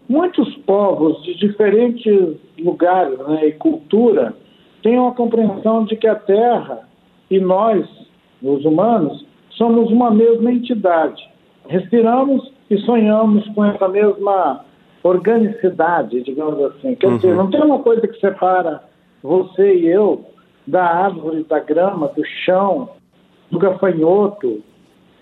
muitos 0.09 0.57
povos 0.65 1.23
de 1.23 1.35
diferentes 1.35 2.39
lugares 2.59 3.19
né, 3.29 3.49
e 3.49 3.53
cultura 3.53 4.35
têm 4.83 4.99
uma 4.99 5.13
compreensão 5.13 5.85
de 5.85 5.97
que 5.97 6.07
a 6.07 6.15
Terra 6.15 6.89
e 7.31 7.39
nós, 7.39 7.87
os 8.43 8.65
humanos, 8.65 9.23
somos 9.51 9.91
uma 9.91 10.11
mesma 10.11 10.51
entidade. 10.51 11.23
Respiramos 11.69 12.51
e 12.71 12.79
sonhamos 12.79 13.47
com 13.49 13.67
essa 13.67 13.87
mesma 13.87 14.65
organicidade, 15.03 16.23
digamos 16.23 16.59
assim. 16.59 16.95
Quer 16.95 17.17
dizer, 17.17 17.35
não 17.35 17.51
tem 17.51 17.61
uma 17.61 17.81
coisa 17.81 18.09
que 18.09 18.19
separa 18.19 18.83
você 19.23 19.75
e 19.75 19.89
eu 19.89 20.25
da 20.67 20.85
árvore, 20.85 21.45
da 21.45 21.59
grama, 21.59 22.09
do 22.09 22.25
chão, 22.45 22.91
do 23.51 23.59
gafanhoto, 23.59 24.63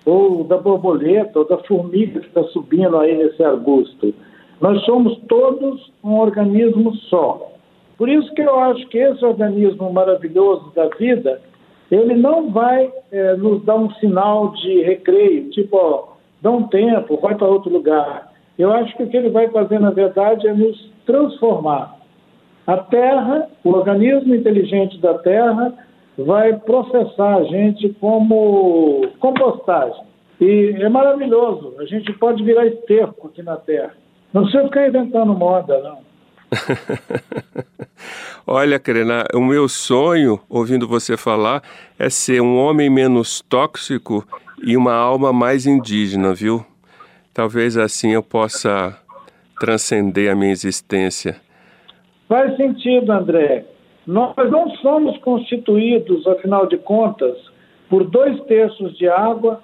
ou 0.05 0.44
da 0.44 0.57
borboleta, 0.57 1.38
ou 1.38 1.46
da 1.46 1.59
formiga 1.59 2.20
que 2.20 2.27
está 2.27 2.42
subindo 2.44 2.96
aí 2.96 3.16
nesse 3.16 3.42
arbusto. 3.42 4.14
Nós 4.61 4.83
somos 4.85 5.18
todos 5.29 5.92
um 6.03 6.18
organismo 6.18 6.94
só. 7.11 7.53
Por 7.96 8.09
isso 8.09 8.33
que 8.35 8.42
eu 8.42 8.59
acho 8.59 8.87
que 8.88 8.98
esse 8.98 9.24
organismo 9.24 9.92
maravilhoso 9.92 10.72
da 10.74 10.88
vida, 10.88 11.40
ele 11.90 12.14
não 12.14 12.51
vai 12.51 12.90
eh, 13.12 13.35
nos 13.37 13.64
dar 13.64 13.77
um 13.77 13.90
sinal 13.94 14.53
de 14.53 14.83
recreio, 14.83 15.51
tipo, 15.51 15.77
ó, 15.77 16.09
dá 16.40 16.51
um 16.51 16.68
tempo, 16.68 17.18
vai 17.20 17.35
para 17.35 17.48
outro 17.48 17.72
lugar. 17.72 18.33
Eu 18.59 18.72
acho 18.72 18.96
que 18.96 19.03
o 19.03 19.09
que 19.09 19.16
ele 19.16 19.31
vai 19.31 19.48
fazer, 19.48 19.79
na 19.79 19.90
verdade, 19.90 20.46
é 20.46 20.55
nos 20.55 20.90
transformar. 21.07 21.97
A 22.68 22.76
Terra, 22.76 23.48
o 23.64 23.70
organismo 23.70 24.35
inteligente 24.35 25.00
da 25.00 25.14
Terra, 25.14 25.72
vai 26.18 26.52
processar 26.52 27.37
a 27.37 27.44
gente 27.44 27.88
como 27.98 29.09
compostagem. 29.18 30.04
E 30.38 30.76
é 30.78 30.88
maravilhoso, 30.90 31.76
a 31.78 31.87
gente 31.87 32.12
pode 32.12 32.44
virar 32.44 32.66
esterco 32.66 33.28
aqui 33.28 33.42
na 33.42 33.57
Terra. 33.57 33.94
Não 34.35 34.42
precisa 34.42 34.64
ficar 34.64 34.87
inventando 34.87 35.33
moda, 35.33 35.81
não. 35.81 35.98
Olha, 38.46 38.78
Karina, 38.78 39.24
o 39.33 39.40
meu 39.40 39.66
sonho, 39.66 40.38
ouvindo 40.46 40.87
você 40.87 41.16
falar, 41.16 41.62
é 41.98 42.11
ser 42.11 42.42
um 42.42 42.59
homem 42.59 42.90
menos 42.90 43.40
tóxico 43.40 44.22
e 44.62 44.76
uma 44.76 44.92
alma 44.92 45.33
mais 45.33 45.64
indígena, 45.64 46.35
viu? 46.35 46.62
Talvez 47.33 47.78
assim 47.78 48.12
eu 48.12 48.22
possa 48.22 48.94
transcender 49.59 50.31
a 50.31 50.35
minha 50.35 50.52
existência. 50.52 51.47
Faz 52.28 52.56
sentido, 52.56 53.10
André. 53.10 53.64
Nós 54.06 54.34
não 54.50 54.70
somos 54.76 55.16
constituídos, 55.18 56.26
afinal 56.26 56.66
de 56.66 56.76
contas, 56.76 57.36
por 57.88 58.04
dois 58.04 58.38
terços 58.44 58.96
de 58.96 59.08
água 59.08 59.62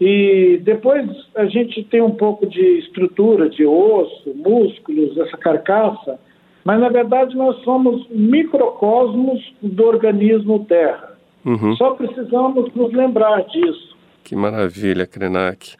e 0.00 0.60
depois 0.62 1.08
a 1.34 1.46
gente 1.46 1.82
tem 1.84 2.02
um 2.02 2.10
pouco 2.10 2.46
de 2.46 2.78
estrutura, 2.78 3.48
de 3.48 3.64
osso, 3.64 4.34
músculos, 4.34 5.16
essa 5.16 5.36
carcaça, 5.36 6.18
mas 6.64 6.80
na 6.80 6.88
verdade 6.88 7.36
nós 7.36 7.62
somos 7.62 8.06
microcosmos 8.10 9.40
do 9.62 9.84
organismo 9.84 10.64
Terra. 10.66 11.12
Uhum. 11.44 11.76
Só 11.76 11.90
precisamos 11.92 12.74
nos 12.74 12.92
lembrar 12.92 13.44
disso. 13.44 13.96
Que 14.24 14.34
maravilha, 14.34 15.06
Krenak. 15.06 15.76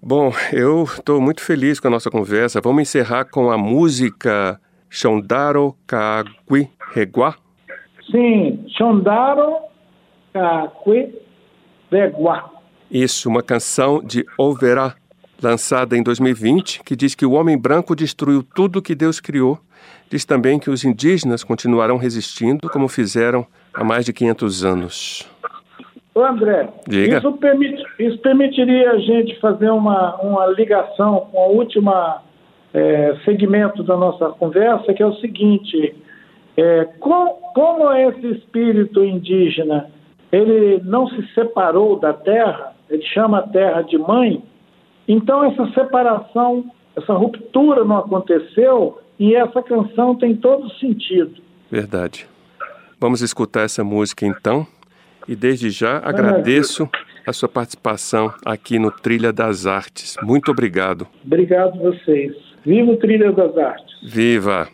Bom, 0.00 0.30
eu 0.52 0.84
estou 0.84 1.20
muito 1.20 1.42
feliz 1.42 1.80
com 1.80 1.88
a 1.88 1.90
nossa 1.90 2.10
conversa. 2.10 2.60
Vamos 2.60 2.82
encerrar 2.82 3.24
com 3.24 3.50
a 3.50 3.58
música 3.58 4.60
Shondaro 4.90 5.76
Kagui 5.86 6.68
Regua. 6.92 7.34
Sim, 8.10 8.64
Shondaro 8.76 9.56
Kakwe 10.32 11.14
Begua. 11.90 12.50
Isso, 12.90 13.28
uma 13.28 13.42
canção 13.42 14.02
de 14.02 14.24
Overá. 14.38 14.94
lançada 15.42 15.96
em 15.96 16.02
2020, 16.02 16.82
que 16.82 16.96
diz 16.96 17.14
que 17.14 17.24
o 17.24 17.32
homem 17.32 17.56
branco 17.56 17.94
destruiu 17.94 18.42
tudo 18.42 18.82
que 18.82 18.94
Deus 18.94 19.20
criou. 19.20 19.58
Diz 20.10 20.24
também 20.24 20.58
que 20.58 20.70
os 20.70 20.84
indígenas 20.84 21.44
continuarão 21.44 21.96
resistindo, 21.96 22.68
como 22.68 22.88
fizeram 22.88 23.46
há 23.72 23.84
mais 23.84 24.04
de 24.04 24.12
500 24.12 24.64
anos. 24.64 25.30
Ô 26.14 26.24
André, 26.24 26.68
Diga. 26.88 27.18
Isso, 27.18 27.32
permite, 27.34 27.84
isso 28.00 28.18
permitiria 28.18 28.90
a 28.90 28.98
gente 28.98 29.38
fazer 29.38 29.70
uma, 29.70 30.16
uma 30.16 30.46
ligação 30.46 31.28
com 31.30 31.38
a 31.38 31.46
última 31.46 32.22
é, 32.72 33.16
segmento 33.24 33.82
da 33.82 33.96
nossa 33.96 34.30
conversa, 34.30 34.92
que 34.92 35.02
é 35.02 35.06
o 35.06 35.14
seguinte: 35.16 35.94
é, 36.56 36.84
com, 36.98 37.26
como 37.54 37.92
esse 37.92 38.26
espírito 38.32 39.04
indígena 39.04 39.90
ele 40.30 40.82
não 40.84 41.08
se 41.08 41.26
separou 41.34 41.98
da 41.98 42.12
terra, 42.12 42.74
ele 42.90 43.02
chama 43.02 43.38
a 43.38 43.48
terra 43.48 43.82
de 43.82 43.96
mãe, 43.96 44.42
então 45.06 45.42
essa 45.44 45.66
separação, 45.72 46.70
essa 46.96 47.14
ruptura 47.14 47.84
não 47.84 47.98
aconteceu 47.98 49.00
e 49.18 49.34
essa 49.34 49.62
canção 49.62 50.14
tem 50.14 50.36
todo 50.36 50.70
sentido. 50.74 51.40
Verdade. 51.70 52.26
Vamos 53.00 53.22
escutar 53.22 53.62
essa 53.62 53.82
música 53.82 54.26
então. 54.26 54.66
E 55.26 55.36
desde 55.36 55.70
já 55.70 55.98
agradeço 55.98 56.88
a 57.26 57.32
sua 57.32 57.48
participação 57.48 58.32
aqui 58.44 58.78
no 58.78 58.90
Trilha 58.90 59.32
das 59.32 59.66
Artes. 59.66 60.16
Muito 60.22 60.50
obrigado. 60.50 61.06
Obrigado 61.24 61.78
vocês. 61.78 62.34
Viva 62.64 62.92
o 62.92 62.96
Trilha 62.96 63.32
das 63.32 63.56
Artes. 63.56 63.94
Viva! 64.02 64.68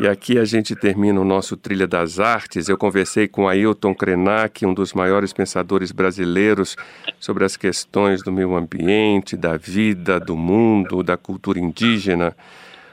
E 0.00 0.08
aqui 0.08 0.38
a 0.38 0.44
gente 0.44 0.74
termina 0.74 1.20
o 1.20 1.24
nosso 1.24 1.56
Trilha 1.56 1.86
das 1.86 2.18
Artes. 2.18 2.68
Eu 2.68 2.76
conversei 2.76 3.28
com 3.28 3.48
Ailton 3.48 3.94
Krenak, 3.94 4.66
um 4.66 4.74
dos 4.74 4.92
maiores 4.92 5.32
pensadores 5.32 5.92
brasileiros, 5.92 6.76
sobre 7.20 7.44
as 7.44 7.56
questões 7.56 8.20
do 8.20 8.32
meio 8.32 8.56
ambiente, 8.56 9.36
da 9.36 9.56
vida, 9.56 10.18
do 10.18 10.36
mundo, 10.36 11.02
da 11.02 11.16
cultura 11.16 11.60
indígena. 11.60 12.34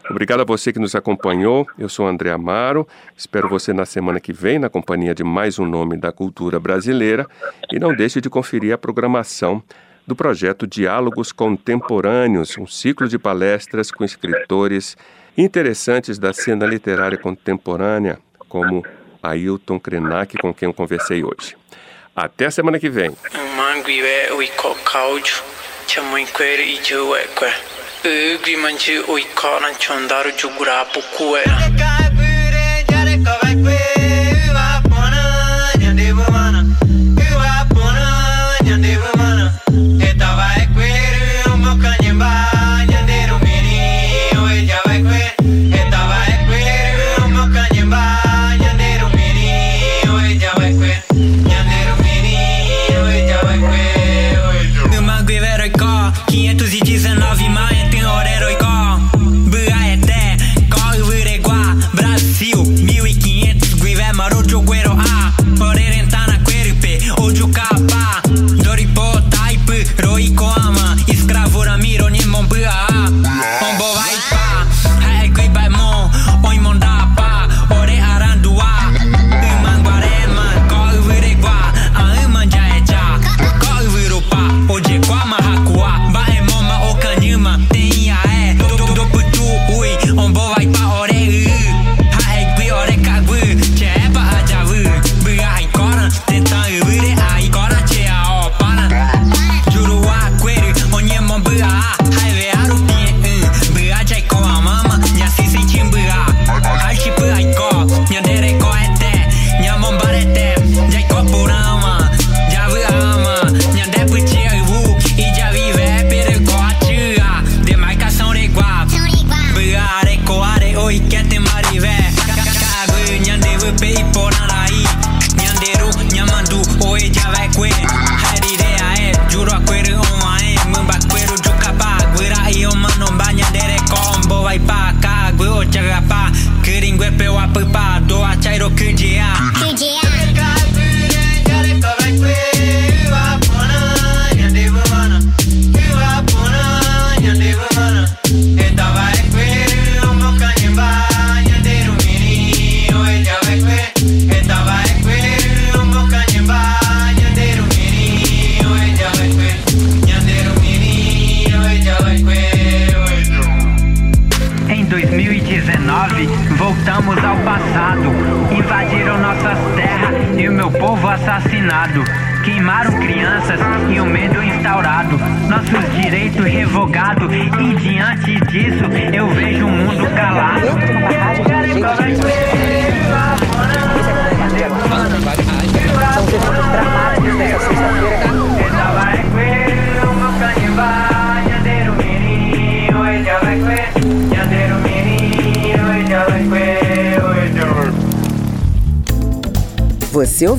Obrigado 0.09 0.41
a 0.41 0.43
você 0.43 0.71
que 0.71 0.79
nos 0.79 0.93
acompanhou. 0.93 1.65
Eu 1.77 1.89
sou 1.89 2.07
André 2.07 2.31
Amaro. 2.31 2.87
Espero 3.17 3.49
você 3.49 3.73
na 3.73 3.85
semana 3.85 4.19
que 4.19 4.31
vem 4.31 4.59
na 4.59 4.69
companhia 4.69 5.15
de 5.15 5.23
mais 5.23 5.57
um 5.57 5.65
nome 5.65 5.97
da 5.97 6.11
cultura 6.11 6.59
brasileira. 6.59 7.25
E 7.71 7.79
não 7.79 7.95
deixe 7.95 8.21
de 8.21 8.29
conferir 8.29 8.73
a 8.73 8.77
programação 8.77 9.63
do 10.05 10.15
projeto 10.15 10.67
Diálogos 10.67 11.31
Contemporâneos, 11.31 12.57
um 12.57 12.67
ciclo 12.67 13.07
de 13.07 13.17
palestras 13.17 13.91
com 13.91 14.03
escritores 14.03 14.97
interessantes 15.37 16.19
da 16.19 16.33
cena 16.33 16.65
literária 16.65 17.17
contemporânea, 17.17 18.19
como 18.49 18.85
Ailton 19.21 19.79
Krenak, 19.79 20.37
com 20.37 20.53
quem 20.53 20.67
eu 20.67 20.73
conversei 20.73 21.23
hoje. 21.23 21.55
Até 22.15 22.47
a 22.47 22.51
semana 22.51 22.79
que 22.79 22.89
vem. 22.89 23.15
Chondaru. 29.79 30.31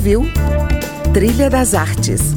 Ouviu 0.03 0.25
Trilha 1.15 1.49
das 1.49 1.75
Artes 1.75 2.35